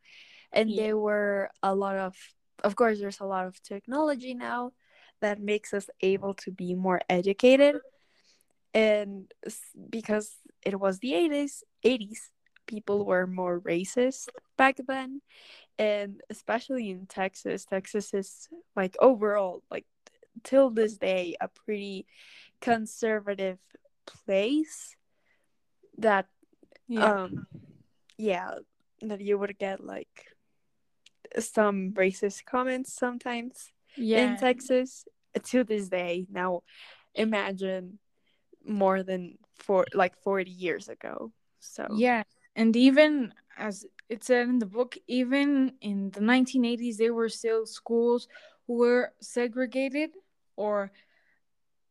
[0.54, 0.84] and yeah.
[0.84, 2.16] there were a lot of
[2.64, 4.72] of course there's a lot of technology now
[5.20, 7.76] that makes us able to be more educated
[8.74, 9.32] and
[9.90, 12.30] because it was the 80s 80s
[12.68, 15.22] people were more racist back then
[15.78, 19.86] and especially in texas texas is like overall like
[20.44, 22.06] till this day a pretty
[22.62, 23.58] conservative
[24.26, 24.96] place
[25.98, 26.28] that
[26.88, 27.24] Yeah.
[27.24, 27.46] um
[28.18, 28.56] yeah
[29.02, 30.28] that you would get like
[31.40, 35.06] some racist comments sometimes in Texas
[35.44, 36.28] to this day.
[36.30, 36.62] Now
[37.16, 38.00] imagine
[38.66, 41.32] more than for like 40 years ago.
[41.60, 42.24] So Yeah.
[42.56, 47.66] And even as it said in the book, even in the 1980s, there were still
[47.66, 48.28] schools
[48.68, 50.12] who were segregated
[50.58, 50.92] or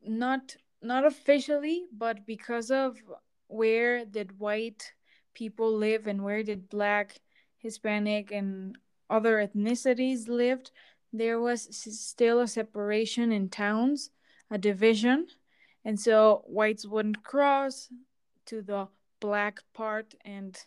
[0.03, 2.97] not not officially, but because of
[3.49, 4.93] where did white
[5.35, 7.19] people live and where did black,
[7.59, 8.77] Hispanic, and
[9.09, 10.71] other ethnicities lived,
[11.13, 14.11] there was still a separation in towns,
[14.51, 15.27] a division,
[15.85, 17.89] and so whites wouldn't cross
[18.47, 18.89] to the
[19.21, 20.59] black part and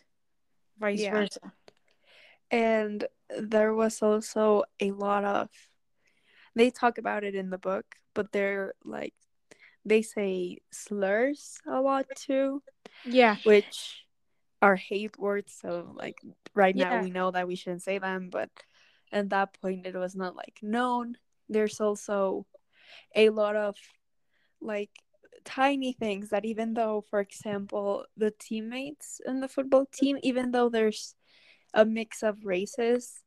[0.78, 1.12] vice yeah.
[1.12, 1.52] versa.
[2.50, 3.04] And
[3.38, 5.48] there was also a lot of
[6.54, 9.14] they talk about it in the book, but they're like
[9.84, 12.62] they say slurs a lot too,
[13.04, 14.04] Yeah, which
[14.62, 15.54] are hate words.
[15.60, 16.20] So like
[16.54, 18.50] right now yeah, we know that we shouldn't say them, but
[19.12, 21.16] at that point it was not like known.
[21.48, 22.46] There's also
[23.14, 23.76] a lot of
[24.60, 24.90] like
[25.44, 30.68] tiny things that even though for example the teammates in the football team even though
[30.68, 31.14] there's
[31.74, 33.22] a mix of races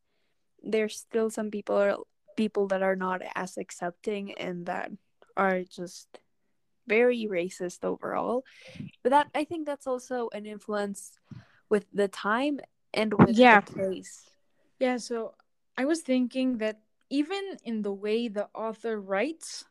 [0.62, 1.96] there's still some people are
[2.36, 4.90] people that are not as accepting and that
[5.36, 6.20] are just
[6.88, 8.44] very racist overall.
[9.02, 11.12] But that i think that's also an influence
[11.68, 12.60] with the time
[12.94, 14.30] and with yeah, the place
[14.78, 14.96] yeah.
[14.96, 15.34] So
[15.76, 19.64] I was thinking that even in the way the author writes,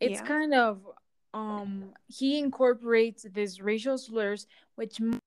[0.00, 0.26] it's yeah.
[0.26, 0.80] kind of
[1.34, 5.20] um he incorporates these racial slurs which might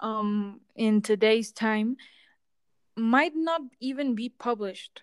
[0.00, 1.96] um in today's time
[2.96, 5.02] might not even be published.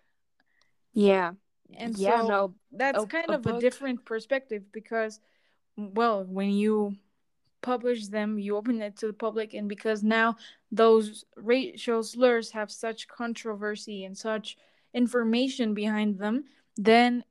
[0.93, 1.33] Yeah
[1.77, 5.19] and yeah so no that's a, kind a of a different perspective because
[5.77, 6.95] well when you
[7.61, 10.35] publish them you open it to the public and because now
[10.71, 14.57] those racial slurs have such controversy and such
[14.93, 16.43] information behind them
[16.77, 17.23] then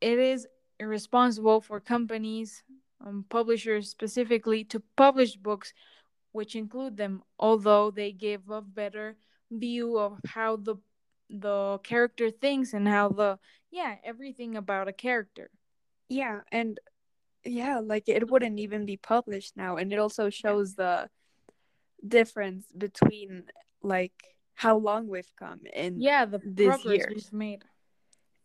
[0.00, 0.46] it is
[0.78, 2.62] irresponsible for companies,
[3.04, 5.72] um, publishers specifically, to publish books
[6.32, 9.16] which include them, although they give a better
[9.50, 10.76] view of how the
[11.30, 13.38] the character thinks and how the
[13.70, 15.50] yeah everything about a character.
[16.08, 16.78] yeah and
[17.44, 21.08] yeah like it wouldn't even be published now and it also shows the
[22.06, 23.44] difference between
[23.82, 24.12] like
[24.54, 26.40] how long we've come in yeah, the
[26.84, 27.64] years we've made.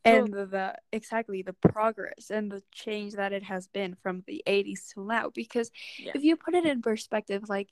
[0.06, 4.44] and the, the exactly the progress and the change that it has been from the
[4.48, 7.70] 80s to now because Yeah, if you put it in perspective like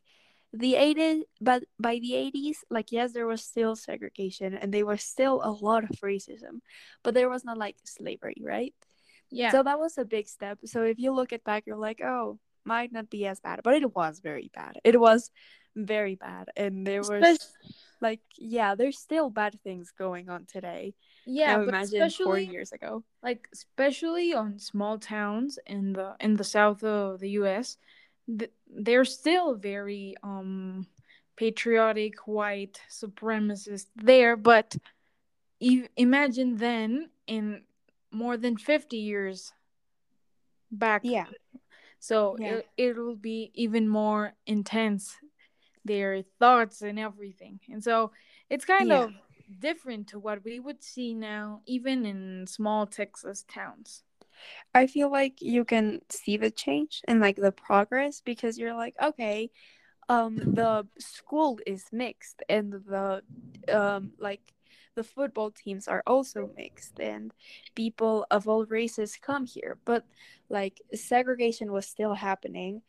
[0.53, 5.01] the 80s but by the 80s like yes there was still segregation and there was
[5.01, 6.61] still a lot of racism
[7.03, 8.73] but there was not like slavery right
[9.33, 10.59] yeah, so that was a big step.
[10.65, 13.73] So if you look it back, you're like, oh, might not be as bad, but
[13.73, 14.77] it was very bad.
[14.83, 15.31] It was
[15.75, 17.47] very bad, and there was especially
[17.99, 20.93] like, yeah, there's still bad things going on today.
[21.25, 23.03] yeah, Now but imagine four especially years ago.
[23.23, 27.77] like especially on small towns in the in the south of the US
[28.27, 30.85] th- they're still very um
[31.35, 34.75] patriotic white supremacists there but
[35.59, 37.63] e- imagine then in
[38.11, 39.51] more than 50 years
[40.71, 41.01] back.
[41.03, 41.25] Yeah,
[41.99, 45.15] so yeah, it, it will be even more intense
[45.85, 47.59] their thoughts and everything.
[47.69, 48.11] And so
[48.49, 49.05] it's kind yeah.
[49.05, 49.13] of
[49.59, 54.03] different to what we would see now even in small texas towns
[54.73, 58.95] I feel like you can see the change and like the progress because you're like,
[59.01, 59.51] okay,
[60.09, 63.21] um the school is mixed and the
[63.71, 64.41] um like
[64.95, 67.31] the football teams are also mixed and
[67.75, 69.77] people of all races come here.
[69.85, 70.05] But
[70.49, 72.81] like segregation was still happening.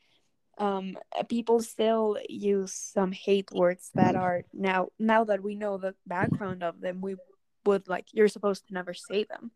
[0.58, 0.96] Um
[1.28, 6.62] people still use some hate words that are now now that we know the background
[6.62, 7.16] of them we
[7.64, 9.50] would like you're supposed to never say them.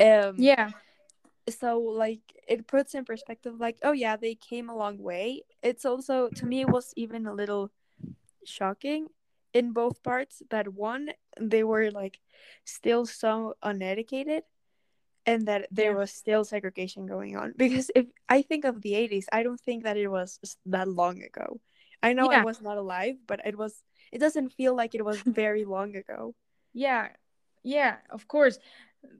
[0.00, 0.70] Um yeah
[1.48, 5.42] so like it puts in perspective like oh yeah they came a long way.
[5.62, 7.70] It's also to me it was even a little
[8.44, 9.08] shocking
[9.52, 12.20] in both parts that one they were like
[12.64, 14.42] still so uneducated
[15.26, 15.98] and that there yeah.
[15.98, 17.52] was still segregation going on.
[17.56, 21.22] Because if i think of the 80s i don't think that it was that long
[21.22, 21.60] ago.
[22.02, 23.82] I know i was not alive but it was
[24.12, 26.34] it doesn't feel like it was very long ago.
[26.72, 27.08] Yeah,
[27.62, 28.58] yeah, of course.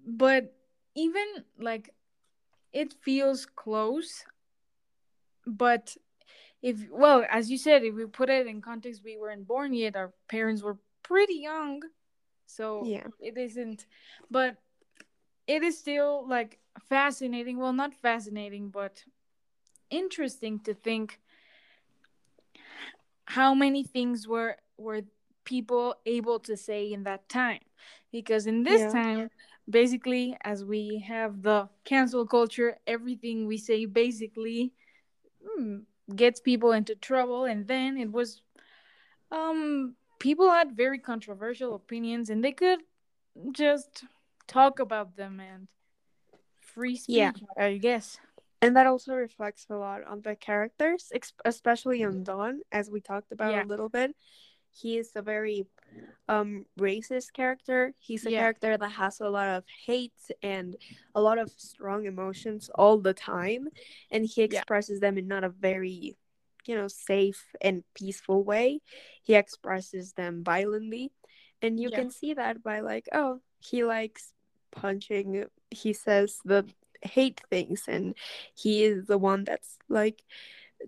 [0.06, 0.52] But
[0.94, 1.24] even
[1.58, 1.90] like
[2.74, 4.24] it feels close,
[5.46, 5.96] but
[6.62, 9.96] if well, as you said, if we put it in context, we weren't born yet.
[9.96, 11.82] Our parents were pretty young,
[12.46, 13.86] so yeah it isn't.
[14.30, 14.56] But
[15.46, 17.58] it is still like fascinating.
[17.58, 19.04] Well, not fascinating, but
[19.90, 21.20] interesting to think
[23.26, 25.02] how many things were were
[25.44, 27.60] people able to say in that time
[28.12, 28.90] because in this Yeah.
[28.92, 29.30] time
[29.68, 34.72] basically as we have the cancel culture everything we say basically
[35.42, 35.78] hmm,
[36.14, 38.42] gets people into trouble and then it was
[39.30, 42.80] um people had very controversial opinions and they could
[43.52, 44.04] just
[44.46, 45.68] talk about them and
[46.60, 47.32] free speech Yeah.
[47.56, 48.18] i guess
[48.62, 51.12] And that also reflects a lot on the characters,
[51.44, 53.64] especially on Don, as we talked about Yeah.
[53.64, 54.16] a little bit.
[54.72, 55.66] He is a very
[56.28, 57.92] um racist character.
[57.98, 58.40] He's a Yeah.
[58.40, 60.12] character that has a lot of hate
[60.42, 60.76] and
[61.14, 63.68] a lot of strong emotions all the time,
[64.10, 64.60] and he Yeah.
[64.60, 66.16] expresses them in not a very,
[66.66, 68.80] you know, safe and peaceful way.
[69.22, 71.12] He expresses them violently,
[71.60, 71.96] and you Yeah.
[71.96, 74.32] can see that by like, oh, he likes
[74.70, 75.44] punching.
[75.70, 76.66] He says the
[77.02, 78.14] hate things and
[78.54, 80.22] he is the one that's like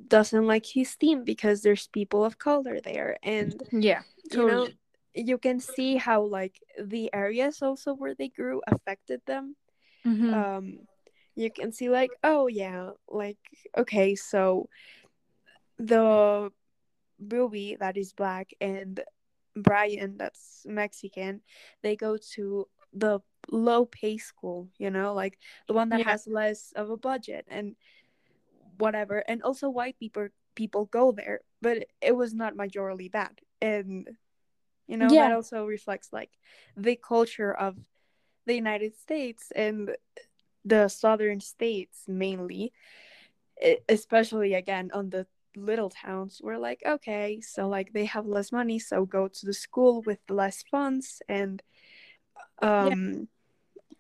[0.09, 4.77] doesn't like his team because there's people of color there and yeah you know totally
[5.17, 9.57] you can see how like the areas also where they grew affected them
[10.07, 10.35] Mhm.
[10.35, 10.79] um
[11.35, 13.39] you can see like oh yeah like
[13.77, 14.69] okay so
[15.79, 16.51] the
[17.19, 19.01] Ruby that is black and
[19.57, 21.41] Brian that's Mexican
[21.83, 26.11] they go to the low pay school you know like the one that Yeah.
[26.13, 27.77] has less of a budget and
[28.79, 34.09] whatever and also white people people go there but it was not majorly that and
[34.87, 35.29] you know Yeah.
[35.29, 36.31] that also reflects like
[36.77, 37.77] the culture of
[38.47, 39.97] the United States and
[40.65, 42.73] the southern states mainly
[43.89, 45.27] especially again on the
[45.57, 49.55] little towns we're like okay so like they have less money so go to the
[49.55, 51.63] school with less funds and
[52.61, 53.27] um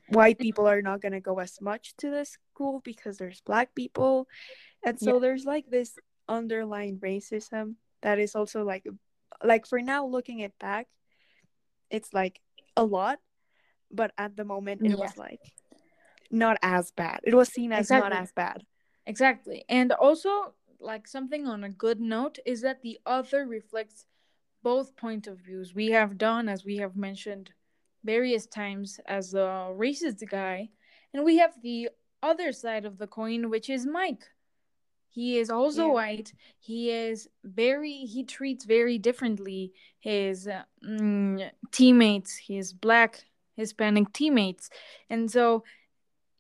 [0.08, 3.74] white people are not going to go as much to the school because there's black
[3.74, 4.28] people.
[4.84, 8.86] And so there's like this underlying racism that is also like
[9.42, 10.86] like for now looking it back
[11.90, 12.40] it's like
[12.76, 13.18] a lot
[13.90, 14.96] but at the moment it Yeah.
[14.96, 15.40] was like
[16.30, 18.62] not as bad it was seen as not as bad
[19.06, 19.64] Exactly.
[19.68, 24.06] And also, like something on a good note is that the author reflects
[24.62, 25.74] both point of views.
[25.74, 27.52] We have Don as we have mentioned
[28.04, 30.70] various times, as a racist guy,
[31.14, 31.88] and we have the
[32.22, 34.28] other side of the coin, which is Mike.
[35.16, 35.92] He is also Yeah.
[35.92, 36.34] white.
[36.60, 38.04] He is very.
[38.04, 43.24] He treats very differently his uh, mm, teammates, his black
[43.56, 44.68] Hispanic teammates,
[45.08, 45.64] and so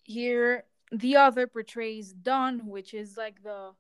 [0.04, 3.72] here the author portrays Don, which is like the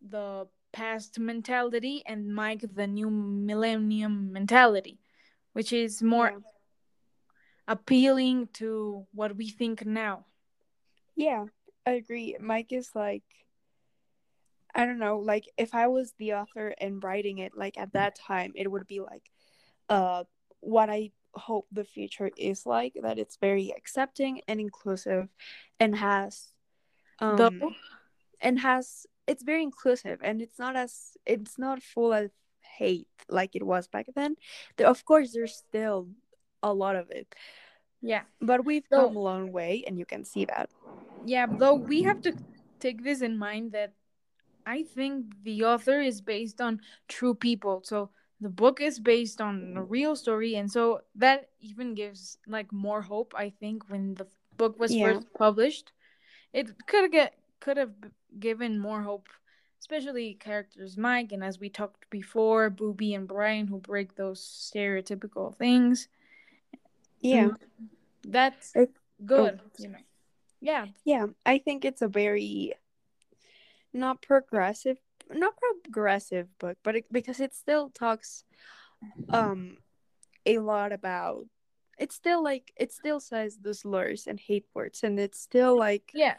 [0.00, 5.00] the past mentality, and Mike the new millennium mentality,
[5.54, 6.38] which is more Yeah.
[7.66, 10.24] appealing to what we think now.
[11.16, 11.46] Yeah,
[11.84, 12.36] I agree.
[12.38, 13.24] Mike is like,
[14.76, 18.14] I don't know, like if I was the author and writing it, like at that
[18.14, 19.24] time, it would be like,
[19.88, 20.24] uh,
[20.60, 25.28] what I hope the future is like, that it's very accepting and inclusive
[25.80, 26.52] and has,
[27.20, 27.72] um, Though,
[28.40, 33.56] and has, it's very inclusive and it's not as, it's not full of hate like
[33.56, 34.36] it was back then.
[34.76, 36.08] There, of course, there's still
[36.62, 37.34] a lot of it,
[38.02, 40.68] yeah, but we've So- come a long way and you can see that.
[41.24, 41.46] yeah.
[41.48, 42.36] Though we have to
[42.78, 43.92] take this in mind that
[44.66, 47.82] I think the author is based on true people.
[47.84, 48.10] So
[48.40, 53.00] the book is based on a real story, and so that even gives like more
[53.00, 53.32] hope.
[53.36, 55.14] I think when the book was Yeah.
[55.14, 55.92] first published,
[56.52, 57.94] it could get could have
[58.38, 59.28] given more hope,
[59.80, 65.54] especially characters Mike and as we talked before, Boobie and Brian who break those stereotypical
[65.56, 66.08] things.
[67.20, 67.52] Yeah.
[68.22, 69.70] That's It- oh, good, oh.
[69.78, 69.98] you know.
[70.60, 72.74] Yeah, Yeah, I think it's a very
[73.96, 74.98] not progressive,
[75.30, 78.44] not progressive book, but it, because it still talks
[79.30, 79.76] um
[80.46, 81.44] a lot about
[81.98, 86.10] it's still like it still says the slurs and hate words and it's still like
[86.14, 86.34] yeah,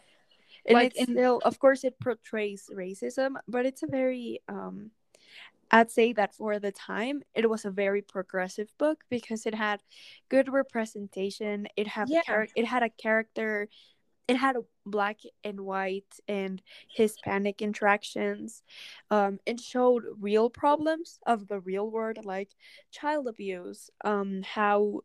[0.65, 4.91] and like it's in- still of course it portrays racism but it's a very um
[5.69, 9.83] I'd say that for the time it was a very progressive book because it had
[10.29, 11.67] good representation.
[11.75, 12.21] It had Yeah.
[12.21, 13.67] char- it had a character
[14.27, 16.61] it had a black and white and
[16.93, 18.63] Hispanic interactions.
[19.09, 22.49] Um, it showed real problems of the real world, like
[22.91, 25.01] child abuse, um, how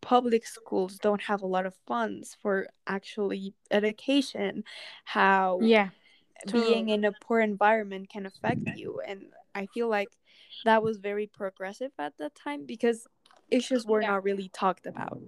[0.00, 4.64] public schools don't have a lot of funds for actually education,
[5.04, 5.90] how yeah,
[6.50, 9.00] being in a poor environment can affect you.
[9.06, 10.10] And I feel like
[10.64, 13.06] that was very progressive at that time because
[13.50, 14.08] issues were Yeah.
[14.08, 15.20] not really talked about.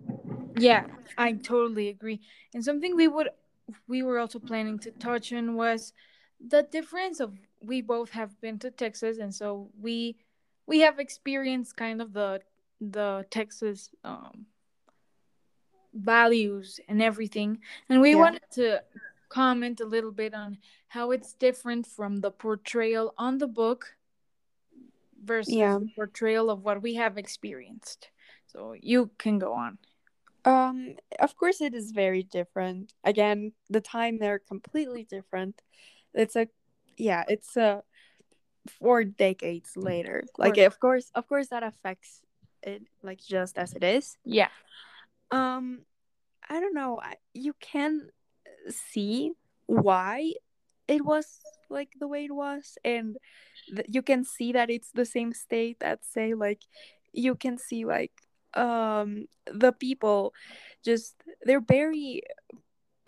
[0.60, 0.86] Yeah,
[1.16, 2.20] I totally agree.
[2.54, 3.30] And something we would
[3.86, 5.92] we were also planning to touch on was
[6.40, 10.16] the difference of we both have been to Texas, and so we
[10.66, 12.40] we have experienced kind of the
[12.80, 14.46] the Texas um,
[15.94, 18.16] values and everything, and we Yeah.
[18.16, 18.82] wanted to
[19.28, 23.96] comment a little bit on how it's different from the portrayal on the book
[25.22, 25.78] versus Yeah.
[25.78, 28.10] the portrayal of what we have experienced.
[28.46, 29.78] So you can go on.
[30.44, 32.92] Um, of course, it is very different.
[33.04, 35.60] Again, the time they're completely different.
[36.14, 36.48] It's a,
[36.96, 37.82] yeah, it's a
[38.80, 40.24] four decades later.
[40.36, 42.20] Like, of course, of course, that affects
[42.62, 44.16] it, like just as it is.
[44.24, 44.48] Yeah.
[45.30, 45.80] Um,
[46.48, 47.00] I don't know.
[47.34, 48.08] You can
[48.68, 49.32] see
[49.66, 50.32] why
[50.86, 53.18] it was like the way it was, and
[53.74, 56.62] th- you can see that it's the same state that say like,
[57.12, 58.12] you can see like
[58.54, 60.32] um the people
[60.84, 62.22] just they're very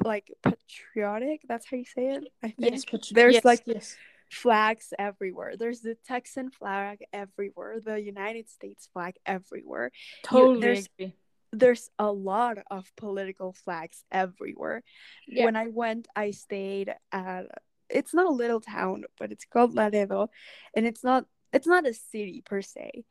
[0.05, 3.97] like patriotic that's how you say it i think Yes, but there's yes, like yes.
[4.30, 9.91] flags everywhere there's the texan flag everywhere the united states flag everywhere
[10.22, 11.14] Totally there's- agree.
[11.53, 14.82] there's a lot of political flags everywhere
[15.26, 15.45] Yeah.
[15.47, 17.47] when i went i stayed at
[17.88, 20.30] it's not a little town but it's called laredo
[20.76, 23.05] and it's not it's not a city per se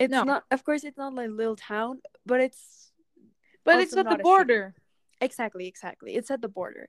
[0.00, 0.24] it's No.
[0.24, 2.92] not of course it's not like little town but it's
[3.64, 4.74] but it's at not the border.
[5.20, 6.88] exactly exactly it's at the border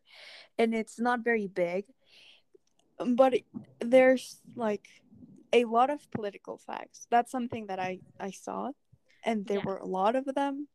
[0.57, 1.85] and it's not very big
[2.99, 3.45] um, but it,
[3.79, 4.87] there's like
[5.53, 7.07] a lot of political facts.
[7.09, 8.71] that's something that i i saw
[9.23, 9.65] and there Yeah.
[9.65, 10.67] were a lot of them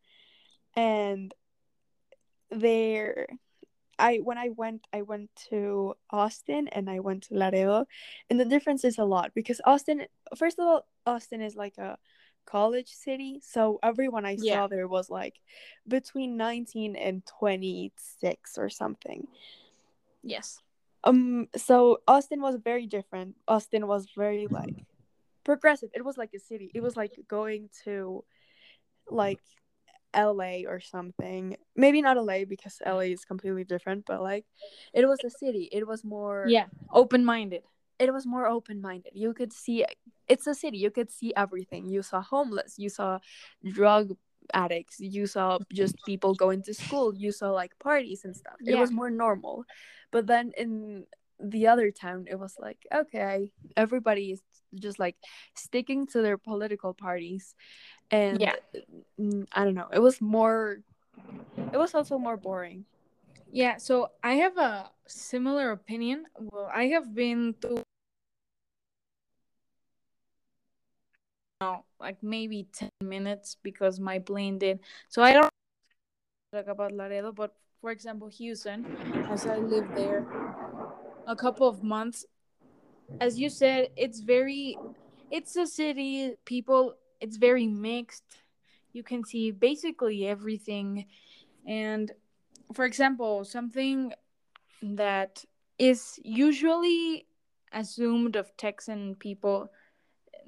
[0.77, 1.35] and
[2.51, 3.27] there
[3.99, 7.85] i when i went i went to austin and i went to laredo
[8.31, 10.07] and the difference is a lot because austin
[10.37, 11.97] first of all austin is like a
[12.47, 14.55] college city so everyone i Yeah.
[14.55, 15.41] saw there was like
[15.89, 19.27] between 19 and 26 or something
[20.23, 20.61] Yes.
[21.05, 24.75] um so austin was very different austin was very like
[25.45, 28.25] progressive it was like a city it was like going to
[29.11, 29.41] like
[30.15, 34.45] la or something maybe not la because la is completely different but like
[34.93, 36.67] it was a city it was more Yeah.
[36.93, 37.63] Open minded.
[37.99, 39.13] It was more open-minded.
[39.15, 39.85] You could see
[40.29, 40.79] it's a city.
[40.79, 41.89] You could see everything.
[41.89, 42.79] You saw homeless.
[42.79, 43.19] You saw
[43.65, 44.17] drug
[44.55, 44.99] addicts.
[44.99, 47.15] You saw just people going to school.
[47.15, 48.57] You saw like parties and stuff.
[48.67, 49.65] It was more normal.
[50.11, 51.07] But then in
[51.41, 54.41] the other town it was like okay everybody is
[54.77, 55.17] just like
[55.55, 57.55] sticking to their political parties.
[58.11, 58.55] And Yeah.
[59.53, 59.89] i don't know.
[59.93, 60.83] It was more
[61.73, 62.85] it was also more boring
[63.53, 66.25] Yeah, so I have a similar opinion.
[66.39, 67.83] Well, I have been to
[72.01, 74.81] like maybe 10 minutes because my plane did.
[75.11, 75.51] So I don't
[76.53, 78.87] talk about Laredo, but for example, Houston,
[79.31, 80.27] as I lived there
[81.27, 82.25] a couple of months,
[83.21, 84.79] as you said, it's very
[85.31, 88.25] it's a city, people, it's very mixed.
[88.95, 91.07] You can see basically everything
[91.67, 92.11] and
[92.73, 94.13] for example, something
[94.83, 95.45] that
[95.79, 97.27] is usually
[97.73, 99.71] assumed of Texan people,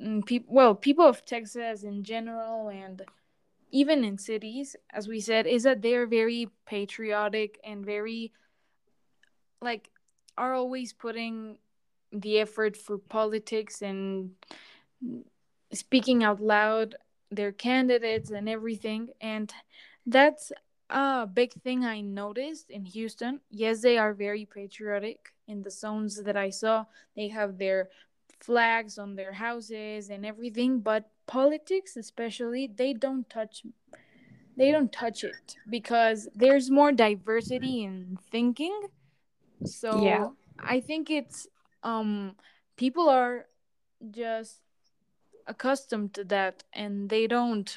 [0.01, 3.03] mm, peop- well, people of Texas in general, and
[3.71, 8.33] even in cities, as we said, is that they're very patriotic and very,
[9.61, 9.91] like,
[10.37, 11.59] are always putting
[12.13, 14.31] the effort for politics and
[15.73, 16.95] speaking out loud
[17.31, 19.09] their candidates and everything.
[19.21, 19.53] And
[20.07, 20.53] that's
[20.91, 23.41] a big thing I noticed in Houston.
[23.51, 26.87] Yes, they are very patriotic in the zones that I saw.
[27.17, 27.89] They have their
[28.41, 33.63] flags on their houses and everything, but politics especially, they don't touch
[34.57, 38.81] they don't touch it because there's more diversity in thinking.
[39.65, 40.29] So Yeah.
[40.59, 41.47] I think it's
[41.83, 42.37] um
[42.77, 43.47] people are
[44.11, 44.61] just
[45.47, 47.77] accustomed to that and they don't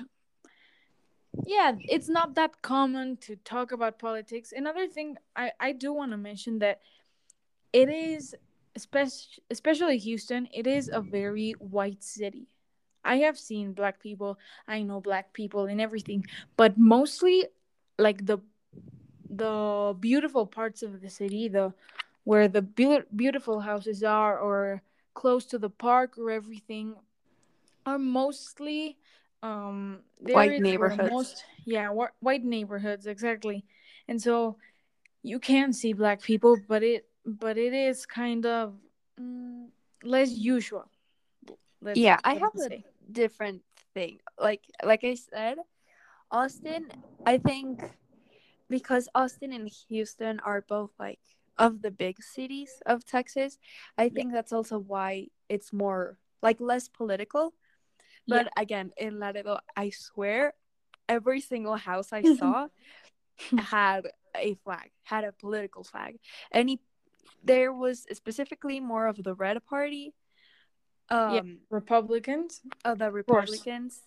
[1.46, 4.54] yeah it's not that common to talk about politics.
[4.56, 6.82] Another thing i i do want to mention that
[7.74, 8.36] it is
[8.76, 12.48] especially especially houston it is a very white city.
[13.04, 16.26] I have seen black people i know black people and everything
[16.58, 17.48] but mostly
[17.98, 18.40] like the
[19.30, 21.74] the beautiful parts of the city the
[22.24, 24.82] where the beau- beautiful houses are or
[25.14, 26.96] close to the park or everything
[27.86, 28.98] are mostly
[29.48, 31.12] um White neighborhoods.
[31.12, 33.64] most yeah wh- white neighborhoods exactly
[34.08, 34.58] and so
[35.24, 38.74] you can see black people but it but it is kind of
[39.20, 39.68] mm,
[40.04, 40.90] less usual
[41.94, 43.62] yeah i have this a different
[43.94, 45.58] thing like like i said
[46.32, 46.88] austin
[47.26, 47.80] i think
[48.70, 51.20] because Austin and Houston are both like
[51.58, 53.58] of the big cities of Texas,
[53.98, 57.54] I think that's also why it's more like less political.
[58.28, 58.62] But Yeah.
[58.62, 60.54] again, in Laredo, I swear
[61.08, 62.68] every single house I saw
[63.58, 66.20] had a flag, had a political flag.
[66.52, 66.80] Any
[67.44, 70.14] there was specifically more of the red party,
[71.10, 71.40] Yeah.
[71.40, 72.62] um, Republicans.
[72.84, 73.12] of the.
[73.12, 74.02] Republicans.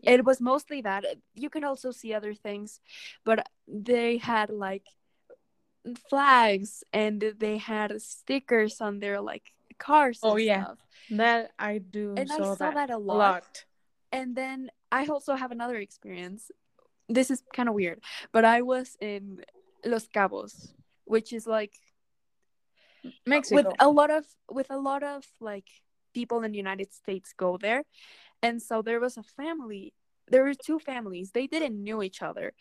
[0.00, 0.12] Yeah.
[0.12, 1.04] It was mostly that.
[1.34, 2.80] You can also see other things,
[3.24, 4.84] but they had like
[6.10, 10.64] flags and they had stickers on their like cars Oh, yeah.
[10.64, 10.78] stuff.
[11.10, 13.16] That I do And I saw, saw that a a lot.
[13.18, 13.64] lot.
[14.12, 16.50] And then I also have another experience.
[17.08, 18.02] This is kind of weird,
[18.32, 19.44] but I was in
[19.84, 20.72] Los Cabos,
[21.04, 21.74] which is like
[23.04, 23.56] uh, Mexico.
[23.56, 25.68] with a lot of with a lot of like
[26.14, 27.84] people in the United States go there.
[28.42, 29.92] And so there was a family.
[30.28, 31.30] There were two families.
[31.30, 32.52] They didn't know each other.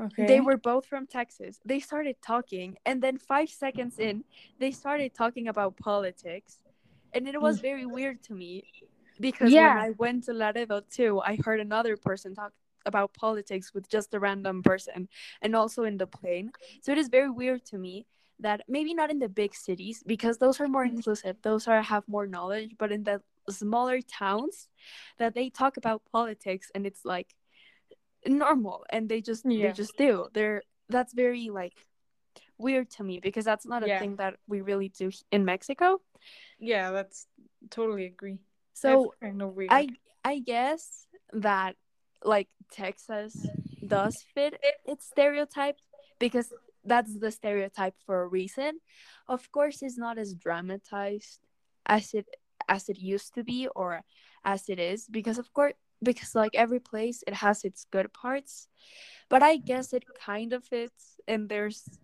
[0.00, 0.26] Okay.
[0.26, 1.60] They were both from Texas.
[1.64, 4.24] They started talking, and then five seconds in,
[4.58, 6.62] they started talking about politics,
[7.12, 7.62] and it was mm.
[7.62, 8.64] very weird to me
[9.20, 9.74] because Yeah.
[9.74, 12.52] when I went to Laredo too, I heard another person talk
[12.86, 15.08] about politics with just a random person,
[15.42, 16.50] and also in the plane.
[16.82, 18.06] So it is very weird to me
[18.38, 22.04] that maybe not in the big cities because those are more inclusive, those are have
[22.08, 23.20] more knowledge, but in the
[23.50, 24.68] smaller towns,
[25.18, 27.34] that they talk about politics and it's like
[28.26, 29.68] normal and they just Yeah.
[29.68, 31.74] they just do they're that's very like
[32.58, 33.98] weird to me because that's not a Yeah.
[33.98, 36.00] thing that we really do in mexico
[36.58, 37.26] Yeah, that's
[37.70, 38.38] totally agree.
[38.74, 39.72] so kind of weird.
[39.72, 39.88] i
[40.24, 41.76] i guess that
[42.24, 43.34] like texas
[43.86, 45.78] does fit its stereotype
[46.18, 46.52] because
[46.84, 48.80] that's the stereotype for a reason
[49.28, 51.40] of course it's not as dramatized
[51.86, 52.26] as it
[52.68, 54.02] as it used to be or
[54.44, 55.72] as it is because of course
[56.02, 58.68] because like every place it has its good parts
[59.28, 61.98] but i guess it kind of fits and there's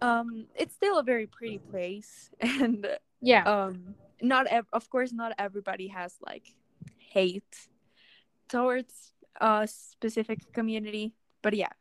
[0.00, 2.86] um it's still a very pretty place and
[3.20, 3.46] yeah.
[3.46, 6.44] um not ev- of course not everybody has like
[6.98, 7.68] hate
[8.48, 11.72] towards a specific community but yeah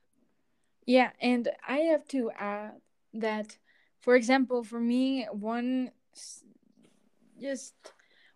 [0.86, 2.82] Yeah, and I have to add
[3.14, 3.58] that,
[4.02, 5.92] for example, for me, one
[7.40, 7.74] just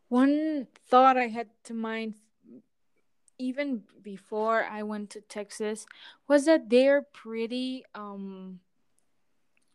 [0.10, 2.16] one thought I had to mind
[3.44, 5.86] even before I went to Texas
[6.28, 8.60] was that they're pretty um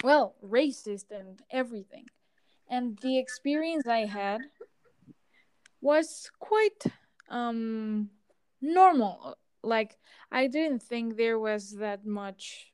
[0.03, 2.07] well racist and everything.
[2.71, 4.41] And the experience I had
[5.81, 6.83] was quite
[7.29, 8.09] um
[8.61, 9.37] normal.
[9.63, 9.99] Like
[10.33, 12.73] I didn't think there was that much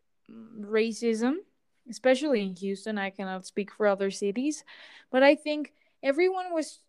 [0.60, 1.34] racism,
[1.90, 2.98] especially in Houston.
[2.98, 4.64] I cannot speak for other cities,
[5.10, 5.72] but I think
[6.02, 6.83] everyone was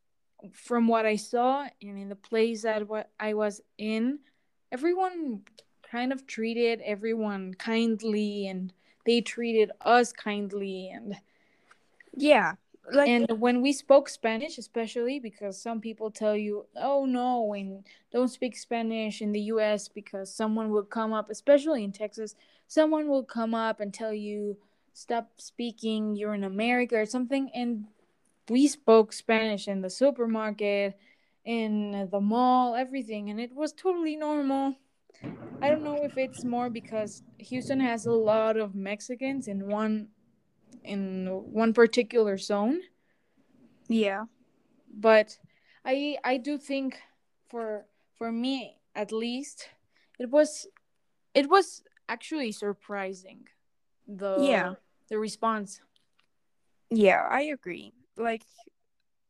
[0.54, 4.20] from what I saw and in the place that what I was in,
[4.72, 5.41] everyone
[5.89, 8.74] kind of treated everyone kindly and
[9.06, 11.16] they treated us kindly and
[12.18, 12.56] yeah
[12.91, 17.84] like and when we spoke Spanish, especially because some people tell you, "Oh no, and
[18.12, 22.36] don't speak Spanish in the U.S." because someone will come up, especially in Texas,
[22.68, 24.58] someone will come up and tell you,
[24.93, 26.16] "Stop speaking.
[26.16, 27.86] You're in America or something." And
[28.50, 30.98] we spoke Spanish in the supermarket,
[31.43, 34.76] in the mall, everything, and it was totally normal.
[35.62, 40.10] I don't know if it's more because Houston has a lot of Mexicans in one
[40.84, 42.80] in one particular zone
[43.88, 44.26] yeah
[44.93, 45.38] but
[45.84, 47.00] i i do think
[47.50, 47.86] for
[48.18, 49.70] for me at least
[50.20, 50.68] it was
[51.34, 53.48] it was actually surprising
[54.08, 54.74] the Yeah.
[55.10, 55.82] the response
[56.89, 58.43] yeah i agree like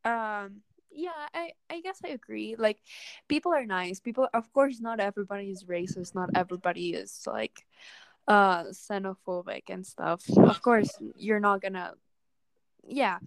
[0.03, 0.61] um
[0.91, 2.55] yeah i i guess i agree.
[2.57, 2.79] Like
[3.27, 3.99] people are nice.
[3.99, 6.15] People of course not everybody is racist.
[6.15, 7.65] Not everybody is like
[8.27, 10.23] uh xenophobic and stuff.
[10.37, 11.93] Of course you're not gonna
[12.87, 13.19] yeah.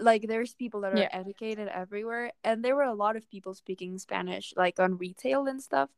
[0.00, 1.08] Like there's people that are Yeah.
[1.12, 5.62] educated everywhere and there were a lot of people speaking spanish like on retail and
[5.62, 5.90] stuff.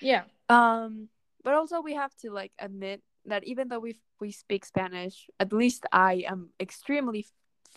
[0.00, 0.24] Yeah.
[0.48, 1.08] Um
[1.44, 5.52] but also we have to like admit that even though we we speak spanish at
[5.52, 7.26] least i am extremely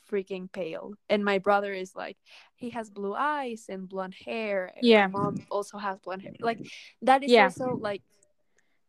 [0.10, 2.18] freaking pale and my brother is like
[2.55, 5.07] he has blue eyes and blonde hair and Yeah.
[5.07, 6.60] my mom also has blonde hair like
[7.01, 7.45] that is Yeah.
[7.45, 8.01] also like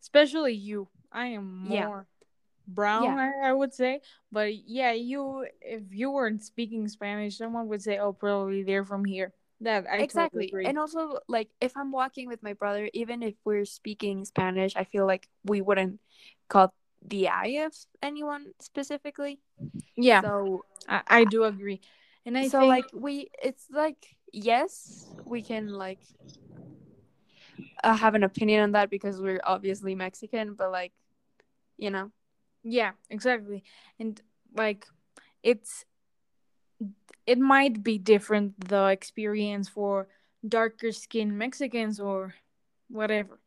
[0.02, 1.84] especially you i am Yeah.
[1.84, 2.06] more
[2.66, 3.16] brown Yeah.
[3.44, 4.00] I, I would say
[4.32, 9.04] but yeah you if you weren't speaking spanish someone would say oh probably they're from
[9.04, 13.22] here that i exactly totally and also like if i'm walking with my brother even
[13.22, 15.98] if we're speaking spanish i feel like we wouldn't
[16.48, 16.72] call
[17.06, 19.40] the eye of anyone specifically
[19.96, 21.80] yeah so I, I do agree
[22.26, 26.00] and i so think like we it's like yes we can like
[27.82, 30.92] uh, have an opinion on that because we're obviously mexican but like
[31.80, 32.12] you know?
[32.62, 33.64] Yeah, exactly.
[33.98, 34.20] And
[34.54, 34.86] like
[35.42, 35.86] it's
[37.26, 40.08] it might be different the experience for
[40.46, 42.34] darker skinned Mexicans or
[42.88, 43.40] whatever.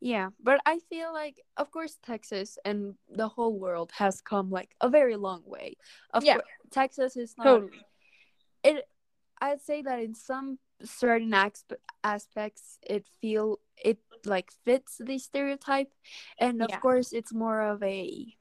[0.00, 4.74] Yeah, but I feel like, of course, Texas and the whole world has come like
[4.80, 5.76] a very long way.
[6.12, 6.34] Of Yeah.
[6.34, 7.44] course, Texas is not.
[7.44, 7.86] Totally.
[8.62, 8.88] It,
[9.40, 15.92] I'd say that in some certain asp- aspects, it feel it like fits the stereotype,
[16.38, 16.80] and of Yeah.
[16.80, 18.36] course, it's more of a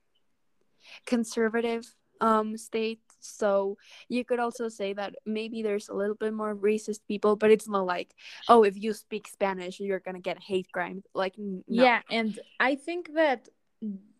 [1.05, 1.85] conservative
[2.21, 3.01] um state.
[3.25, 3.77] So
[4.09, 7.67] you could also say that maybe there's a little bit more racist people, but it's
[7.67, 8.13] not like,
[8.47, 11.03] oh, if you speak Spanish, you're gonna get hate crime.
[11.13, 11.61] Like, no.
[11.67, 13.49] Yeah, and I think that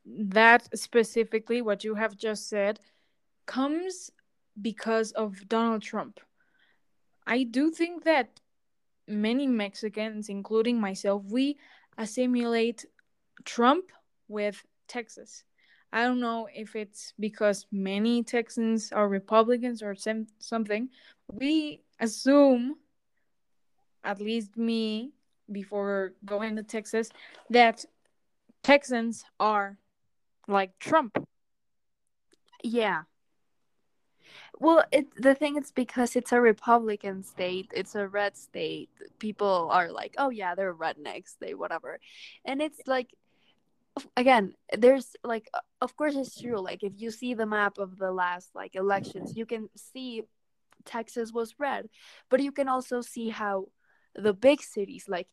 [0.06, 2.80] that specifically what you have just said
[3.46, 4.12] comes
[4.62, 6.20] because of Donald Trump.
[7.28, 8.40] I do think that
[9.08, 11.58] many Mexicans, including myself, we
[11.98, 12.86] assimilate
[13.44, 13.92] Trump
[14.28, 15.44] with Texas.
[15.96, 20.90] I don't know if it's because many Texans are Republicans or some, something.
[21.32, 22.76] We assume,
[24.04, 25.14] at least me,
[25.50, 27.10] before going to Texas,
[27.50, 27.86] that
[28.62, 29.78] Texans are
[30.50, 31.18] like Trump.
[32.62, 33.04] Yeah.
[34.60, 38.90] Well, it the thing is because it's a Republican state, it's a red state.
[39.20, 42.00] People are like, "Oh yeah, they're rednecks, they whatever."
[42.44, 43.12] And it's like
[44.18, 45.50] again, there's like
[45.82, 46.60] of course it's true.
[46.60, 50.24] Like if you see the map of the last like elections, you can see
[50.86, 51.90] Texas was red,
[52.30, 53.68] but you can also see how
[54.16, 55.28] the big cities like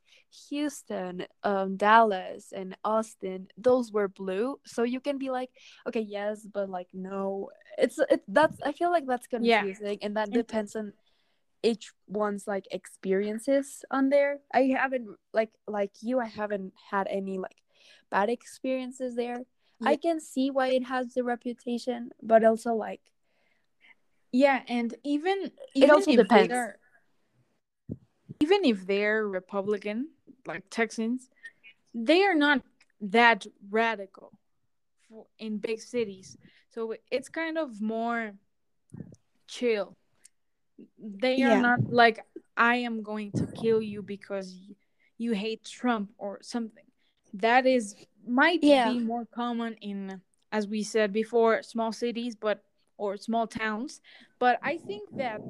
[0.48, 4.58] Houston, um, Dallas, and Austin, those were blue.
[4.66, 5.50] So you can be like,
[5.86, 8.22] okay, yes, but like no, it's it.
[8.28, 9.60] That's I feel like that's Yeah.
[9.62, 10.92] confusing, and that depends on
[11.62, 14.38] each one's like experiences on there.
[14.52, 17.61] I haven't like like you, I haven't had any like
[18.10, 19.42] bad experiences there.
[19.84, 23.00] I can see why it has the reputation, but also like
[24.32, 26.48] Yeah, and even even also if depends.
[26.48, 26.78] they're
[28.40, 30.08] even if they're Republican,
[30.46, 31.28] like Texans,
[31.94, 32.62] they are not
[33.00, 34.32] that radical
[35.08, 36.36] for, in big cities.
[36.70, 38.32] So it's kind of more
[39.46, 39.96] chill.
[40.98, 41.58] They Yeah.
[41.58, 42.24] are not like
[42.56, 44.56] I am going to kill you because
[45.18, 46.84] you hate Trump or something.
[47.32, 47.94] That is
[48.26, 48.92] might Yeah.
[48.92, 50.20] be more common in
[50.52, 52.62] as we said before small cities but
[52.98, 54.00] or small towns,
[54.38, 55.42] but I think that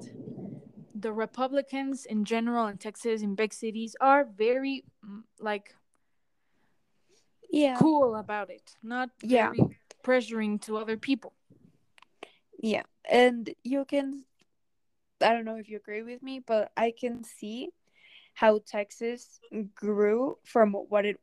[0.94, 5.74] the Republicans in general in Texas in big cities are very mm, like
[7.50, 9.50] yeah, cool about it, not Yeah.
[9.50, 11.34] very pressuring to other people.
[12.62, 14.24] yeah, and you can.
[15.20, 17.70] I don't know if you agree with me, but I can see
[18.34, 19.40] how Texas
[19.74, 21.18] grew from what it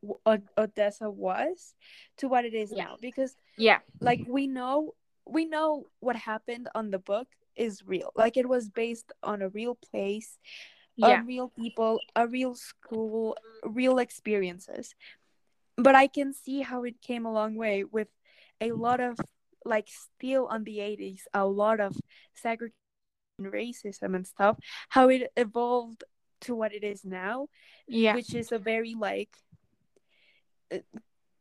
[0.56, 1.74] Odessa was
[2.18, 2.84] to what it is Yeah.
[2.84, 4.94] now because Yeah, like we know
[5.26, 8.10] we know what happened on the book is real.
[8.16, 10.38] Like it was based on a real place
[10.96, 14.94] yeah, on real people a real school real experiences.
[15.76, 18.08] But i can see how it came a long way with
[18.60, 19.18] a lot of
[19.64, 21.96] like still on the 80s a lot of
[22.34, 22.74] segregation
[23.40, 24.56] racism and stuff
[24.90, 26.04] how it evolved
[26.40, 27.46] to what it is now
[27.88, 29.36] yeah, which is a very like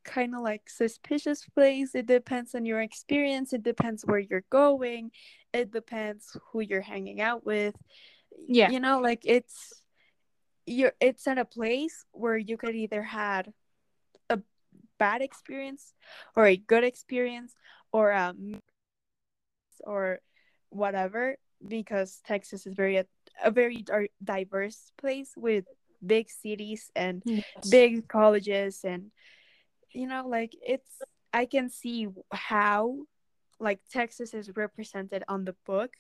[0.03, 1.93] kind of like suspicious place.
[1.93, 3.53] It depends on your experience.
[3.53, 5.11] It depends where you're going.
[5.53, 7.75] It depends who you're hanging out with.
[8.47, 8.69] Yeah.
[8.69, 9.83] you know like it's
[10.65, 13.51] you're it's at a place where you could either had
[14.29, 14.39] a
[14.97, 15.93] bad experience
[16.35, 17.53] or a good experience
[17.91, 18.61] or um
[19.83, 20.19] or
[20.69, 21.35] whatever
[21.67, 22.97] because texas is very
[23.43, 23.85] a, very
[24.23, 25.65] diverse place with
[26.05, 27.69] big cities and Yes.
[27.69, 29.11] big colleges and
[29.93, 31.01] you know like it's
[31.33, 32.95] i can see how
[33.59, 35.91] like texas is represented on the book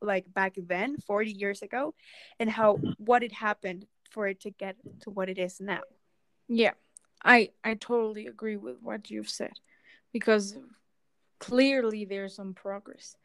[0.00, 1.94] like back then 40 years ago
[2.38, 5.80] and how what it happened for it to get to what it is now
[6.48, 6.74] Yeah,
[7.22, 9.52] I I totally agree with what you've said
[10.12, 10.56] because
[11.38, 13.16] clearly there's some progress.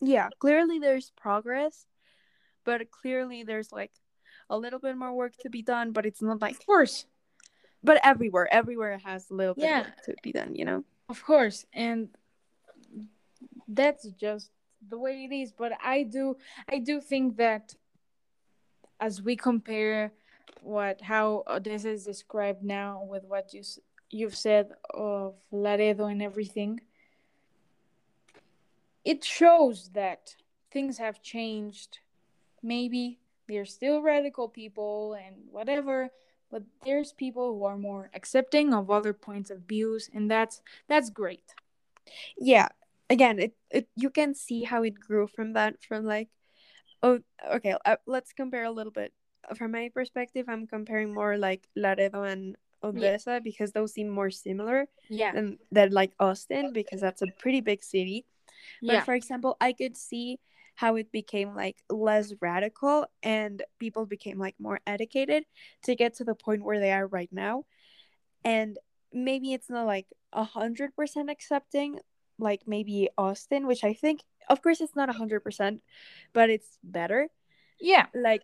[0.00, 1.86] yeah clearly there's progress
[2.64, 3.92] but clearly there's like
[4.50, 7.06] a little bit more work to be done but it's not like Of course,
[7.82, 9.86] but everywhere everywhere has a little bit Yeah.
[10.04, 12.08] to be done you know of course, and
[13.68, 14.50] that's just
[14.88, 15.52] the way it is.
[15.52, 16.36] But I do
[16.70, 17.74] I do think that
[18.98, 20.12] as we compare
[20.62, 23.62] what how uh, this is described now with what you
[24.10, 26.80] you've said of Laredo and everything,
[29.04, 30.36] it shows that
[30.70, 31.98] things have changed.
[32.62, 36.10] Maybe they're still radical people and whatever,
[36.52, 41.10] but there's people who are more accepting of other points of views and that's that's
[41.10, 41.54] great
[42.38, 42.68] yeah
[43.10, 46.28] again it, it you can see how it grew from that from like
[47.02, 47.18] oh
[47.50, 49.12] okay uh, let's compare a little bit
[49.56, 52.54] from my perspective i'm comparing more like laredo and
[52.84, 53.38] odessa yeah.
[53.38, 57.82] because those seem more similar yeah than, than like austin because that's a pretty big
[57.82, 58.24] city
[58.82, 59.00] but yeah.
[59.02, 60.38] for example i could see
[60.82, 65.44] how it became like less radical and people became like more educated
[65.84, 67.62] to get to the point where they are right now.
[68.44, 68.76] And
[69.12, 72.00] maybe it's not like a hundred percent accepting
[72.38, 75.82] like maybe austin which i think of course it's not a hundred percent
[76.32, 77.28] but it's better.
[77.78, 78.06] Yeah.
[78.12, 78.42] Like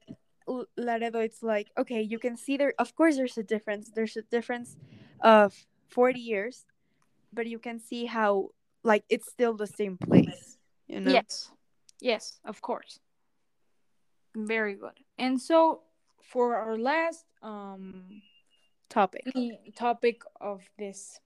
[0.77, 3.91] laredo it's like okay you can see there of course there's a difference.
[3.93, 4.77] There's a difference
[5.21, 5.55] of
[5.89, 6.67] 40 years
[7.33, 8.51] but you can see how
[8.85, 11.11] like it's still the same place you know?
[11.11, 11.51] Yes
[12.01, 13.01] Yes, of course.
[14.35, 14.99] Very good.
[15.19, 15.83] And so
[16.23, 18.23] for our last um
[18.89, 19.25] topic
[19.77, 21.21] topic of this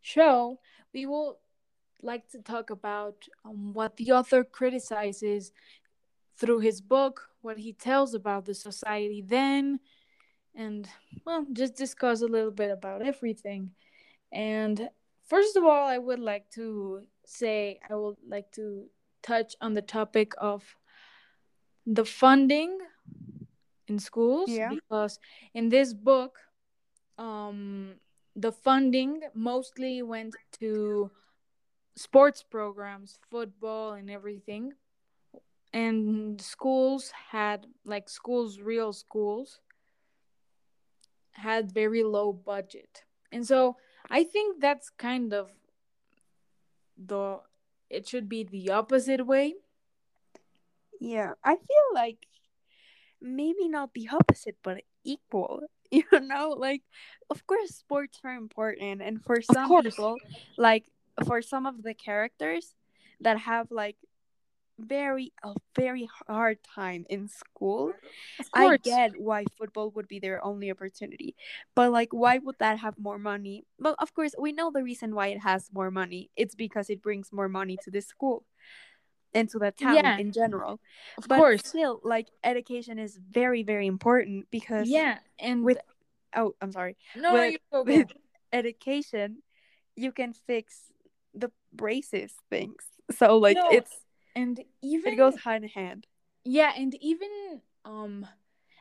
[0.00, 0.58] show,
[0.94, 1.38] we will
[2.02, 5.52] like to talk about um, what the author criticizes
[6.38, 9.80] through his book, what he tells about the society then,
[10.54, 10.88] and
[11.26, 13.70] well, just discuss a little bit about everything.
[14.32, 14.90] And
[15.28, 18.86] first of all, I would like to say I would like to
[19.22, 20.76] touch on the topic of
[21.86, 22.78] the funding
[23.88, 24.70] in schools yeah.
[24.70, 25.18] because
[25.54, 26.38] in this book
[27.16, 27.94] um
[28.36, 31.10] the funding mostly went to
[31.96, 34.72] sports programs football and everything
[35.72, 39.60] and schools had like schools real schools
[41.32, 43.76] had very low budget and so
[44.10, 45.50] i think that's kind of
[46.96, 47.38] the
[47.90, 49.54] it should be the opposite way.
[51.00, 52.26] Yeah, I feel like
[53.20, 55.62] maybe not the opposite, but equal.
[55.90, 56.82] You know, like
[57.30, 60.16] of course sports are important, and for some people,
[60.58, 60.84] like
[61.24, 62.74] for some of the characters
[63.22, 63.96] that have like
[64.78, 67.92] very a very hard time in school.
[68.54, 71.34] I get why football would be their only opportunity
[71.74, 73.64] but like why would that have more money?
[73.78, 76.30] Well of course we know the reason why it has more money.
[76.36, 78.44] It's because it brings more money to the school
[79.34, 80.18] and to the town yeah.
[80.18, 80.80] in general.
[81.18, 81.62] Of but course.
[81.64, 85.78] still like education is very very important because yeah and with
[86.36, 86.96] oh i'm sorry.
[87.16, 88.08] No with, you with
[88.52, 89.42] education
[89.96, 90.92] you can fix
[91.34, 92.82] the braces things.
[93.10, 93.70] So like no.
[93.70, 93.92] it's
[94.38, 96.06] and even it goes hand in hand.
[96.44, 97.28] Yeah and even
[97.84, 98.26] um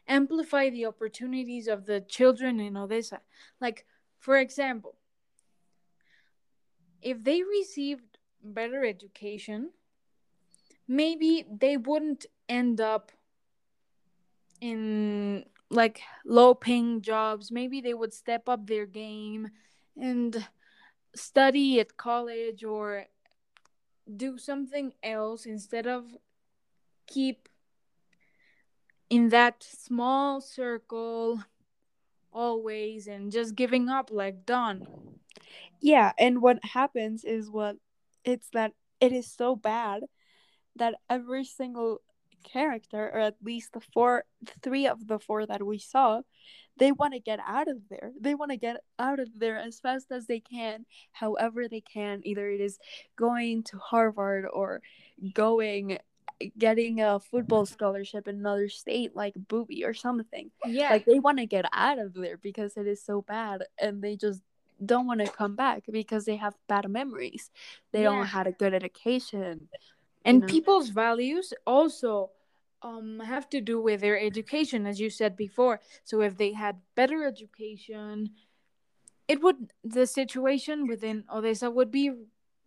[0.07, 3.21] amplify the opportunities of the children in odessa.
[3.59, 3.85] Like
[4.19, 4.95] for example
[7.01, 9.71] if they received better education
[10.87, 13.11] maybe they wouldn't end up
[14.61, 17.51] in like low paying jobs.
[17.51, 19.49] Maybe they would step up their game
[19.99, 20.47] and
[21.15, 23.05] study at college or
[24.15, 26.05] do something else instead of
[27.07, 27.49] keep
[29.09, 31.41] in that small circle
[32.31, 34.85] always and just giving up like done.
[35.81, 37.77] Yeah and what happens is what
[38.23, 40.03] it's that it is so bad
[40.75, 42.01] that every single
[42.43, 44.23] character or at least the four
[44.61, 46.21] three of the four that we saw
[46.77, 48.11] they want to get out of there.
[48.19, 52.21] They want to get out of there as fast as they can however they can.
[52.23, 52.79] Either it is
[53.15, 54.81] going to harvard or
[55.33, 55.97] going
[56.57, 60.51] getting a football scholarship in another state like boobie or something.
[60.65, 60.91] Yeah.
[60.91, 64.15] Like they want to get out of there because it is so bad and they
[64.15, 64.41] just
[64.85, 67.49] don't want to come back because they have bad memories.
[67.91, 68.09] They yeah.
[68.09, 69.67] don't had a good education
[70.25, 70.47] and know?
[70.47, 72.31] people's values also
[72.81, 75.79] um have to do with their education as you said before.
[76.03, 78.31] So if they had better education
[79.27, 82.11] it would the situation within odessa would be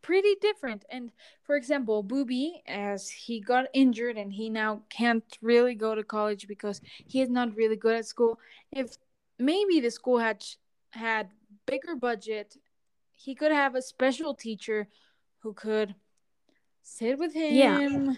[0.02, 0.84] pretty different.
[0.90, 1.10] And
[1.42, 6.46] for example boobie as he got injured and he now can't really go to college
[6.48, 8.38] because he is not really good at school
[8.72, 8.96] if
[9.38, 10.44] maybe the school had
[10.90, 11.30] had
[11.66, 12.56] bigger budget
[13.14, 14.88] he could have a special teacher
[15.40, 15.94] who could
[16.82, 18.14] sit with him yeah.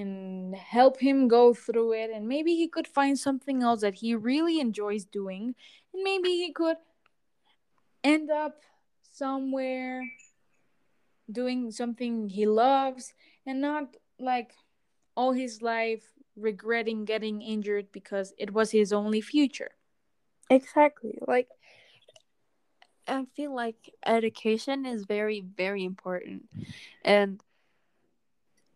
[0.00, 2.10] and help him go through it.
[2.10, 5.54] And maybe he could find something else that he really enjoys doing.
[5.92, 6.76] And maybe he could
[8.02, 8.60] end up
[9.12, 10.02] somewhere
[11.30, 13.14] doing something he loves
[13.46, 14.52] and not like
[15.16, 16.04] all his life
[16.36, 19.70] regretting getting injured because it was his only future.
[20.50, 21.18] Exactly.
[21.26, 21.48] Like
[23.06, 26.48] i feel like education is very very important.
[27.04, 27.40] And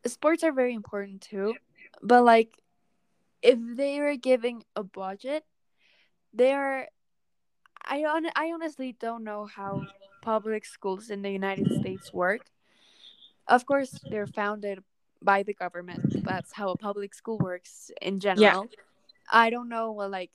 [0.09, 1.55] sports are very important too,
[2.03, 2.51] but like
[3.43, 5.45] if they were giving a budget,
[6.33, 6.89] they are
[7.85, 9.87] I on- I honestly don't know how
[10.23, 12.43] public schools in the United States work.
[13.47, 14.83] Of course, they're founded
[15.23, 16.23] by the government.
[16.25, 18.67] That's how a public school works in general.
[18.69, 18.83] Yeah.
[19.31, 20.31] I don't know what like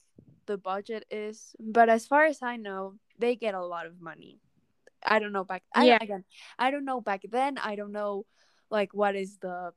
[0.46, 4.40] the budget is, but as far as I know, they get a lot of money.
[5.06, 5.64] I don't know back.
[5.76, 6.00] I, yeah.
[6.02, 6.24] Again,
[6.58, 7.58] I don't know back then.
[7.58, 8.26] I don't know,
[8.74, 9.72] like what is the,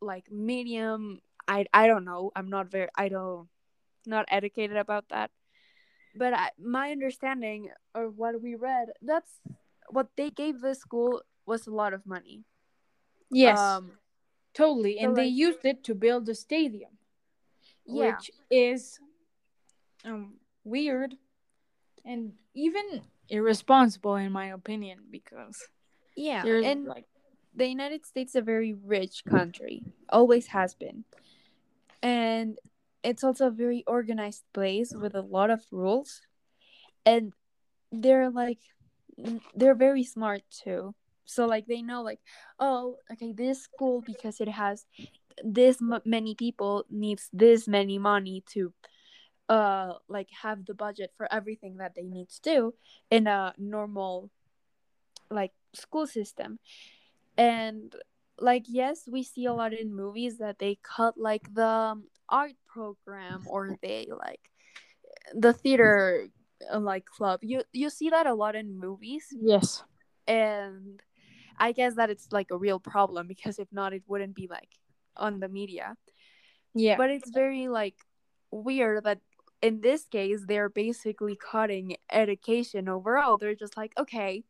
[0.00, 1.20] like medium.
[1.48, 2.30] I I don't know.
[2.36, 2.88] I'm not very.
[2.94, 3.48] I don't,
[4.06, 5.30] not educated about that.
[6.14, 9.40] But I, my understanding or what we read, that's
[9.88, 12.44] what they gave the school was a lot of money.
[13.30, 13.58] Yes.
[13.58, 13.92] Um,
[14.52, 16.92] totally, and so they used it to build a stadium,
[17.86, 18.14] yeah.
[18.14, 19.00] which is
[20.04, 20.34] um
[20.64, 21.16] weird
[22.04, 25.56] and even irresponsible in my opinion because
[26.14, 27.06] yeah and like
[27.54, 31.04] the united states is a very rich country always has been.
[32.02, 32.58] And
[33.02, 36.22] it's also a very organized place with a lot of rules.
[37.06, 37.32] And
[37.92, 38.60] they're like
[39.54, 40.94] they're very smart too.
[41.24, 42.20] So like they know like
[42.58, 44.84] oh okay this school because it has
[45.42, 48.72] this m- many people needs this many money to
[49.48, 52.74] uh like have the budget for everything that they need to do
[53.10, 54.30] in a normal
[55.30, 56.58] like school system
[57.36, 57.94] and
[58.38, 62.52] like yes we see a lot in movies that they cut like the um, art
[62.66, 64.50] program or they like
[65.32, 66.28] the theater
[66.72, 67.40] uh, like club.
[67.42, 69.26] You you see that a lot in movies.
[69.40, 69.82] Yes.
[70.26, 71.02] And
[71.56, 74.70] i guess that it's like a real problem because if not it wouldn't be like
[75.16, 75.96] on the media.
[76.74, 76.96] Yeah.
[76.96, 77.94] But it's very like
[78.50, 79.20] weird that
[79.62, 83.38] in this case they're basically cutting education overall.
[83.38, 84.44] They're just like okay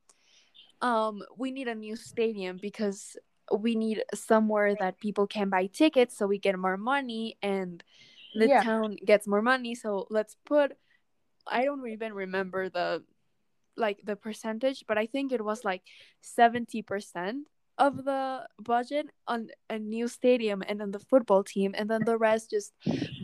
[0.81, 3.16] um we need a new stadium because
[3.53, 7.83] we need somewhere that people can buy tickets so we get more money and
[8.35, 8.62] the yeah.
[8.62, 10.72] town gets more money so let's put
[11.47, 13.03] i don't even remember the
[13.77, 15.83] like the percentage but i think it was like
[16.22, 17.47] 70%
[17.77, 22.16] of the budget on a new stadium and then the football team and then the
[22.16, 22.72] rest just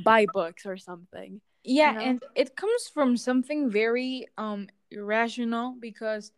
[0.05, 2.05] buy books or something yeah you know?
[2.05, 6.33] and it comes from something very um irrational because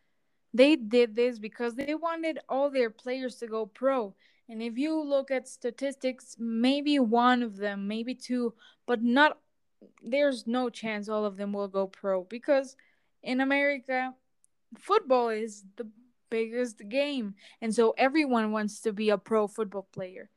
[0.55, 4.15] they did this because they wanted all their players to go pro.
[4.49, 8.55] And if you look at statistics maybe one of them maybe two
[8.87, 9.39] but not
[10.03, 12.77] there's no chance all of them will go pro because
[13.23, 14.15] in america
[14.79, 15.87] football is the
[16.33, 17.35] biggest game.
[17.61, 20.31] And so everyone wants to be a pro football player.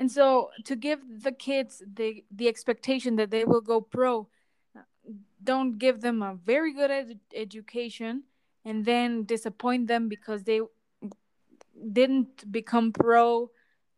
[0.00, 4.28] And so to give the kids the the expectation that they will go pro,
[5.42, 8.24] don't give them a very good ed- education
[8.64, 10.60] and then disappoint them because they
[11.92, 13.50] didn't become pro,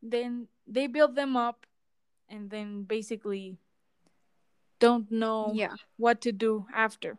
[0.03, 1.67] then they build them up
[2.29, 3.59] and then basically
[4.79, 5.75] don't know yeah.
[5.97, 7.19] what to do after.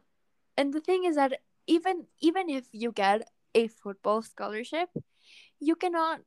[0.58, 4.90] And the thing is that even even if you get a football scholarship,
[5.60, 6.22] you cannot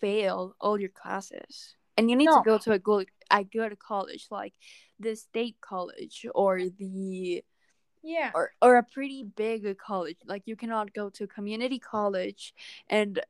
[0.00, 2.38] fail all your classes and you need no.
[2.38, 4.54] to go to a good a good college like
[4.98, 7.42] the state college or the
[8.08, 8.30] yeah.
[8.34, 12.54] or, or a pretty big uh, college like you cannot go to community college
[12.88, 13.20] and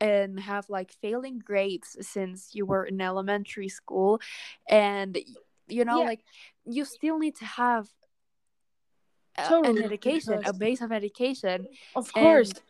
[0.00, 4.20] and have like failing grades since you were in elementary school
[4.68, 5.18] and
[5.68, 6.06] you know yeah.
[6.06, 6.24] like
[6.64, 7.88] you still need to have
[9.36, 11.66] a, totally, an education a base of education
[11.96, 12.50] of course.
[12.50, 12.60] and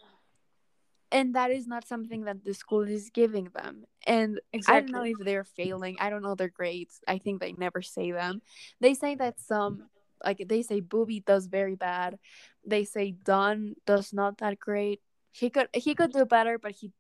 [1.13, 3.85] and that is not something that the school is giving them.
[4.07, 4.77] And exactly.
[4.77, 5.97] i don't know if they're failing.
[6.01, 7.01] I don't know their grades.
[7.07, 8.41] I think they never say them.
[8.81, 9.91] They say that some
[10.25, 12.19] like they say boobie does very bad.
[12.65, 15.01] They say don does not that great.
[15.33, 16.93] He could he could do better but he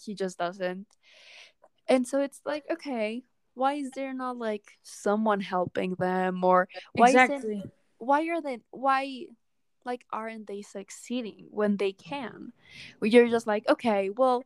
[0.00, 0.86] he just doesn't.
[1.88, 6.44] And so it's like okay why is there not like someone helping them?
[6.44, 7.62] Or why exactly.
[7.98, 9.26] why are they why
[9.84, 12.52] like aren't they succeeding when they can?
[13.02, 14.44] You're just like okay well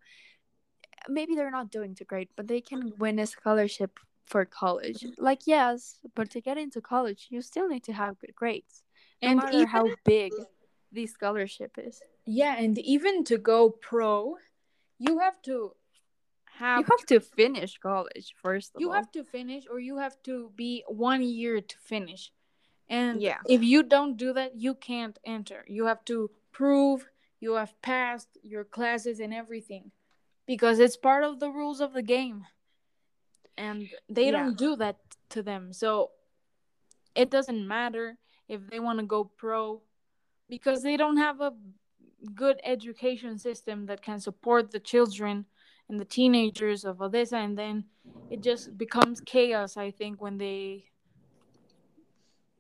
[1.08, 5.46] maybe they're not doing too great but they can win a scholarship for college like
[5.46, 8.82] yes but to get into college you still need to have good grades
[9.22, 10.32] no and matter even, how big
[10.92, 14.36] the scholarship is yeah and even to go pro
[14.98, 15.72] you have to
[16.58, 18.94] have you have to finish college first you all.
[18.94, 22.32] have to finish or you have to be one year to finish
[22.88, 23.38] and yeah.
[23.48, 25.64] if you don't do that, you can't enter.
[25.66, 27.08] You have to prove
[27.40, 29.90] you have passed your classes and everything
[30.46, 32.46] because it's part of the rules of the game.
[33.57, 34.32] And they yeah.
[34.32, 34.96] don't do that
[35.30, 35.72] to them.
[35.72, 36.11] So
[37.14, 39.82] it doesn't matter if they want to go pro
[40.48, 41.52] because they don't have a
[42.34, 45.46] good education system that can support the children
[45.88, 47.84] and the teenagers of Odessa and then
[48.30, 50.84] it just becomes chaos I think when they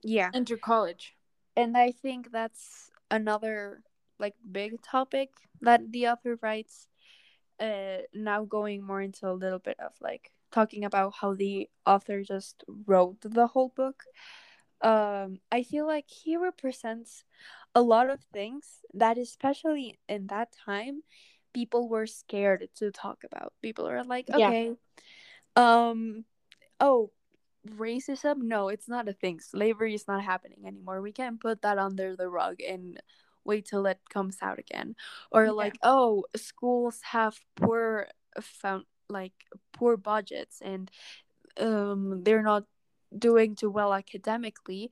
[0.02, 1.14] yeah enter college
[1.56, 3.82] and I think that's another
[4.18, 5.30] like big topic
[5.60, 6.88] that the author writes.
[7.60, 12.22] Uh, now going more into a little bit of like talking about how the author
[12.22, 14.04] just wrote the whole book.
[14.80, 17.24] Um, I feel like he represents
[17.74, 21.02] a lot of things that, especially in that time,
[21.52, 23.52] people were scared to talk about.
[23.62, 24.48] People are like, Yeah.
[24.48, 24.72] okay,
[25.56, 26.24] um,
[26.80, 27.10] oh,
[27.66, 31.78] racism no it's not a thing slavery is not happening anymore we can't put that
[31.78, 33.00] under the rug and
[33.42, 34.94] wait till it comes out again
[35.32, 35.52] or Yeah.
[35.52, 38.06] like oh schools have poor
[38.38, 39.32] found like
[39.72, 40.90] poor budgets and
[41.60, 42.64] um they're not
[43.16, 44.90] doing too well academically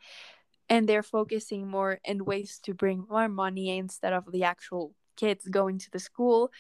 [0.69, 5.47] and they're focusing more in ways to bring more money instead of the actual kids
[5.49, 6.51] going to the school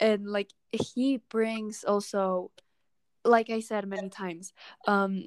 [0.00, 2.50] and like he brings also
[3.24, 4.52] like I said many times,
[4.86, 5.26] um,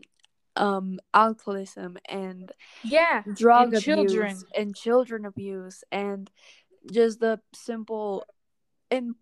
[0.55, 2.51] um, alcoholism and
[2.83, 3.23] Yeah.
[3.33, 4.43] drug and abuse children.
[4.55, 6.31] and children abuse and
[6.91, 8.25] just the simple
[8.89, 9.15] and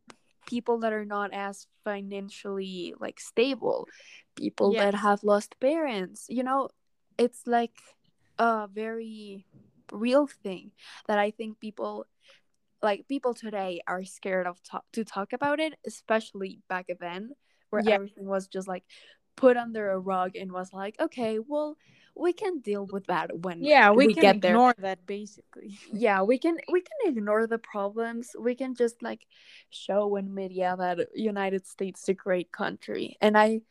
[0.48, 3.88] people that are not as financially like stable,
[4.36, 6.28] people that have lost parents.
[6.30, 6.70] You know,
[7.18, 7.74] it's like
[8.39, 9.45] a very
[9.91, 10.72] real thing
[11.08, 12.08] that I think people
[12.82, 17.32] like people today are scared of to, to talk about it, especially back then
[17.70, 17.95] where Yeah.
[17.95, 18.84] everything was just like
[19.36, 21.78] put under a rug and was like, okay, well,
[22.20, 24.51] we can deal with that when Yeah, we, we can get there.
[24.51, 25.78] ignore that basically.
[25.93, 28.36] Yeah, we can we can ignore the problems.
[28.39, 29.26] We can just like
[29.70, 33.18] show in media that United States is a great country.
[33.22, 33.61] And I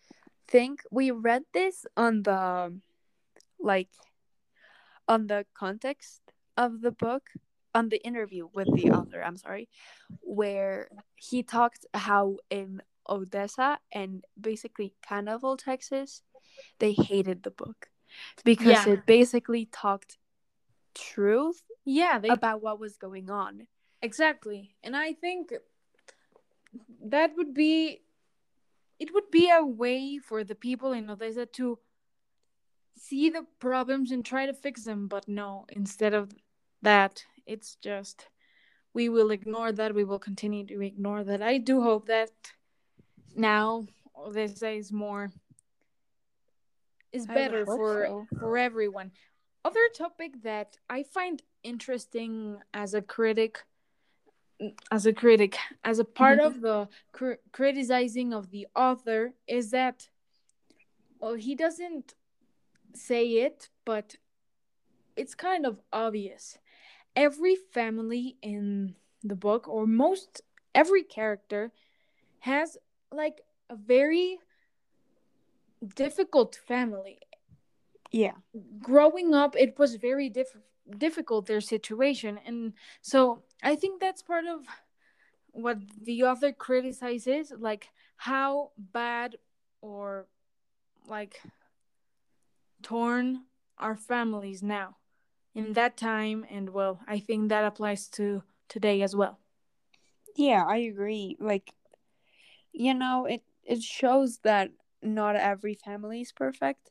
[0.49, 2.78] think we read this on the
[3.59, 3.88] like
[5.09, 6.20] on the context
[6.57, 7.22] of the book
[7.74, 9.68] on the interview with the author i'm sorry
[10.20, 16.22] where he talked how in odessa and basically Cannaville, texas
[16.78, 17.88] they hated the book
[18.45, 18.93] because Yeah.
[18.95, 20.19] it basically talked
[20.95, 23.67] truth Yeah, they about what was going on
[24.03, 24.77] exactly.
[24.83, 25.53] And I think
[27.05, 28.03] that would be
[28.99, 31.79] it would be a way for the people in Odessa to
[32.97, 36.33] see the problems and try to fix them, but no, instead of
[36.81, 38.29] that, it's just
[38.95, 41.43] we will ignore that, we will continue to ignore that.
[41.43, 42.31] I do hope that
[43.35, 43.87] now
[44.17, 45.31] Odessa is more
[47.17, 48.27] is better for so.
[48.39, 49.11] for everyone.
[49.64, 53.64] Other topic that I find interesting as a critic
[54.91, 56.47] as a critic as a part Mhm.
[56.47, 60.09] of the cr- criticizing of the author is that
[61.21, 62.14] well he doesn't
[62.95, 64.17] say it but
[65.14, 66.59] it's kind of obvious
[67.14, 70.41] every family in the book or most
[70.75, 71.73] every character
[72.41, 72.79] has
[73.12, 73.39] like
[73.69, 74.39] a very
[75.95, 77.18] difficult family.
[78.12, 78.35] Yeah.
[78.81, 80.57] Growing up it was very diff-
[80.99, 84.61] difficult their situation and so i think that's part of
[85.51, 89.37] what the author criticizes like how bad
[89.81, 90.27] or
[91.09, 91.41] like
[92.83, 93.43] torn
[93.79, 94.97] our families now
[95.55, 99.39] in that time and well i think that applies to today as well.
[100.37, 101.37] Yeah i agree.
[101.41, 101.72] Like
[102.72, 104.71] you know it it shows that
[105.07, 106.91] not every family is perfect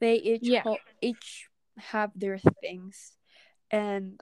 [0.00, 0.62] they each Yeah.
[0.62, 3.16] ho- each have their things
[3.70, 4.20] and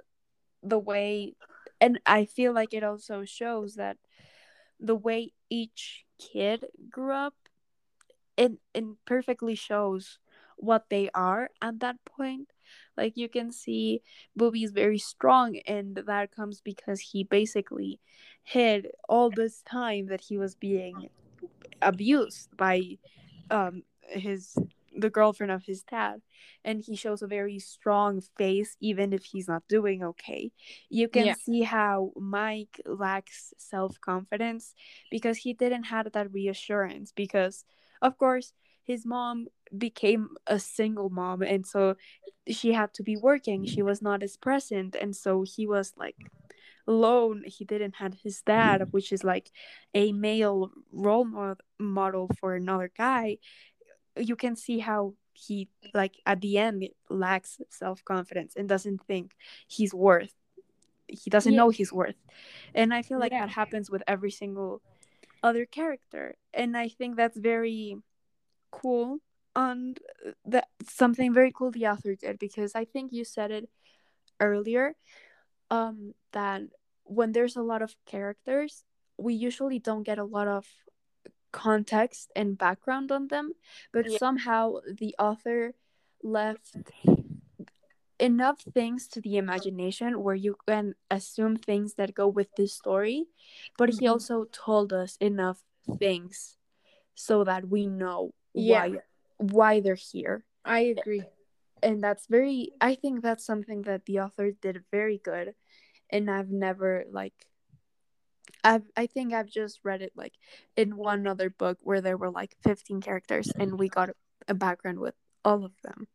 [0.62, 1.35] the way
[1.81, 3.97] and i feel like it also shows that
[4.81, 7.35] the way each kid grew up
[8.36, 10.19] it, it perfectly shows
[10.56, 12.51] what they are at that point
[12.97, 14.02] like you can see
[14.39, 18.01] Boobie is very strong and that comes because he basically
[18.43, 21.09] hid all this time that he was being
[21.81, 22.98] abused by
[23.51, 24.57] um his
[24.97, 26.20] the girlfriend of his dad
[26.65, 30.51] and he shows a very strong face even if he's not doing okay
[30.89, 31.35] you can Yeah.
[31.35, 34.75] see how mike lacks self-confidence
[35.11, 37.65] because he didn't have that reassurance because
[38.03, 38.53] of course
[38.85, 39.47] his mom
[39.77, 41.95] became a single mom and so
[42.49, 46.16] she had to be working she was not as present and so he was like
[46.89, 49.51] alone he didn't have his dad which is like
[49.94, 53.36] a male role mo- model for another guy
[54.16, 59.27] you can see how he like at the end lacks self-confidence and doesn't think
[59.69, 60.32] he's worth
[61.06, 61.59] he doesn't Yeah.
[61.60, 62.20] know his worth
[62.74, 63.43] and i feel like Yeah.
[63.47, 64.82] that happens with every single
[65.43, 67.97] other character and i think that's very
[68.70, 69.19] cool
[69.55, 69.98] and
[70.44, 73.69] that something very cool the author did because i think you said it
[74.40, 74.94] earlier
[75.70, 76.62] um that
[77.09, 78.85] when there's a lot of characters
[79.18, 80.66] we usually don't get a lot of
[81.52, 83.52] context and background on them
[83.93, 84.18] but Yeah.
[84.18, 85.74] somehow the author
[86.22, 86.76] left
[88.18, 93.26] enough things to the imagination where you can assume things that go with the story,
[93.76, 94.10] but he Mhm.
[94.10, 95.62] also told us enough
[95.98, 96.56] things
[97.14, 98.89] so that we know Yeah.
[98.89, 98.98] why
[99.39, 100.44] why they're here.
[100.64, 101.24] I agree.
[101.82, 105.55] And that's very I think that's something that the author did very good
[106.10, 107.35] and I've never like
[108.64, 110.35] I've I think I've just read it like
[110.76, 114.10] in one other book where there were like 15 characters and we got
[114.47, 115.14] a background with
[115.44, 116.09] all of them.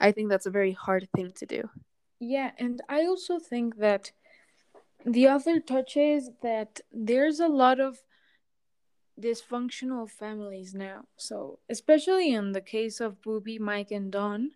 [0.00, 1.68] I think that's a very hard thing to do.
[2.18, 4.12] Yeah, and I also think that
[5.04, 7.98] the author touches that there's a lot of
[9.20, 11.04] dysfunctional families now.
[11.16, 14.52] So, especially in the case of Boobie, Mike, and Don,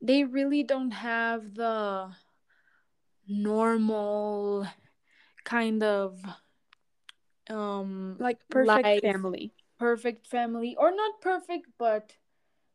[0.00, 2.10] they really don't have the
[3.28, 4.66] normal
[5.44, 6.18] kind of
[7.48, 9.52] um Like perfect life, family.
[9.78, 12.16] perfect family or not perfect but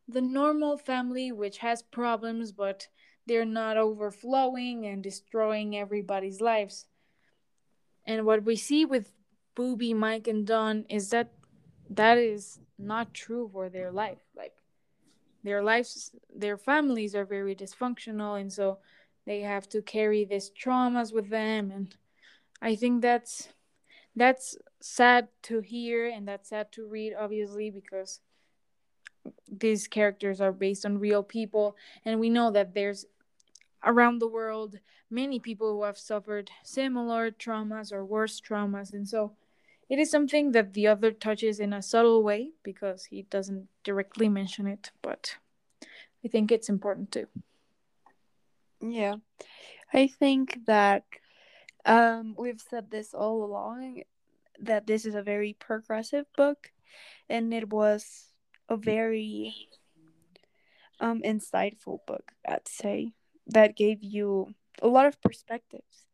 [0.07, 2.87] the normal family which has problems but
[3.25, 6.87] they're not overflowing and destroying everybody's lives.
[8.05, 9.11] And what we see with
[9.55, 11.31] Boobie, Mike, and Don is that
[11.89, 14.21] that is not true for their life.
[14.35, 14.53] Like
[15.43, 18.79] their lives, their families are very dysfunctional, and so
[19.25, 21.71] they have to carry these traumas with them.
[21.71, 21.95] And
[22.61, 23.49] I think that's
[24.15, 28.19] that's sad to hear, and that's sad to read, obviously, because
[29.49, 33.05] these characters are based on real people, and we know that there's
[33.83, 34.79] around the world
[35.09, 39.33] many people who have suffered similar traumas or worse traumas and so
[39.89, 44.29] it is something that the author touches in a subtle way because he doesn't directly
[44.29, 45.37] mention it but
[46.23, 47.27] i think it's important too
[48.81, 49.15] Yeah.
[49.93, 51.03] I think that
[51.85, 54.03] um we've said this all along
[54.59, 56.71] that this is a very progressive book
[57.29, 58.33] and it was
[58.69, 59.55] a very
[60.99, 63.13] um insightful book, I'd say,
[63.47, 66.05] that gave you a lot of perspectives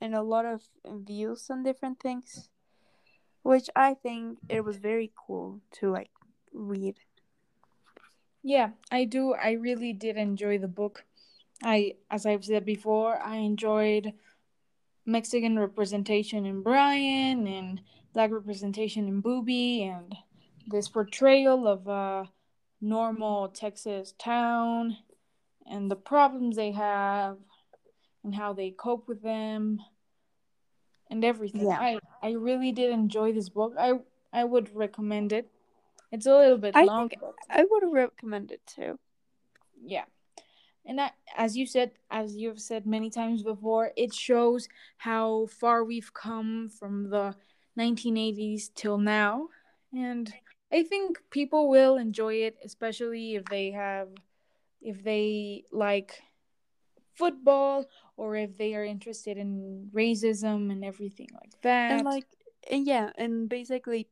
[0.00, 2.48] and a lot of views on different things,
[3.42, 6.10] which I think it was very cool to like
[6.52, 6.96] read.
[8.42, 11.04] yeah i do i really did enjoy the book
[11.62, 14.12] i as i've said before i enjoyed
[15.06, 17.80] mexican representation in brian and
[18.12, 20.14] black representation in boobie and
[20.68, 22.28] this portrayal of a
[22.80, 24.96] normal texas town
[25.70, 27.38] and the problems they have
[28.24, 29.80] and how they cope with them
[31.12, 31.66] and everything.
[31.66, 31.78] Yeah.
[31.78, 33.74] I I really did enjoy this book.
[33.78, 34.00] I
[34.32, 35.48] I would recommend it.
[36.10, 37.10] It's a little bit I long,
[37.48, 38.98] I would recommend it too.
[39.84, 40.04] yeah.
[40.84, 44.68] And that, as you said, as you've said many times before, it shows
[44.98, 47.36] how far we've come from the
[47.76, 49.48] 1980s till now.
[49.92, 50.32] And
[50.72, 54.08] I think people will enjoy it, especially if they have,
[54.80, 56.22] if they like
[57.14, 57.86] football
[58.16, 61.92] or if they are interested in racism and everything like that.
[61.92, 62.24] And like
[62.70, 64.08] and yeah, and basically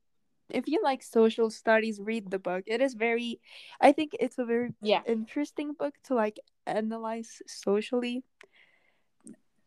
[0.50, 2.64] if you like social studies, read the book.
[2.66, 3.40] It is very
[3.80, 8.24] I think it's a very yeah, interesting book to like analyze socially.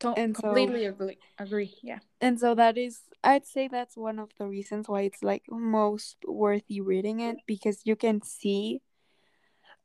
[0.00, 1.18] to- and so- completely agree.
[1.38, 1.74] Agree.
[1.82, 2.00] Yeah.
[2.20, 6.16] And so that is I'd say that's one of the reasons why it's like most
[6.26, 8.82] worthy reading it because you can see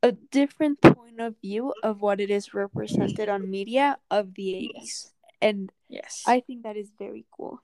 [0.04, 4.74] a different point of view of what it is represented on media of the 80s.
[4.76, 5.14] Yes.
[5.42, 6.24] And Yes.
[6.28, 7.62] I think that is very cool.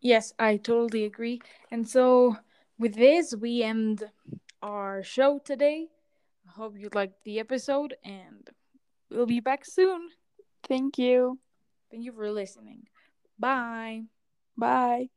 [0.00, 1.40] Yes, I totally agree.
[1.70, 2.36] And so
[2.78, 4.10] with this, we end
[4.62, 5.88] our show today.
[6.46, 8.48] I hope you liked the episode, and
[9.10, 10.08] we'll be back soon.
[10.64, 11.38] Thank you.
[11.90, 12.86] Thank you for listening.
[13.38, 14.04] Bye.
[14.56, 15.10] Bye.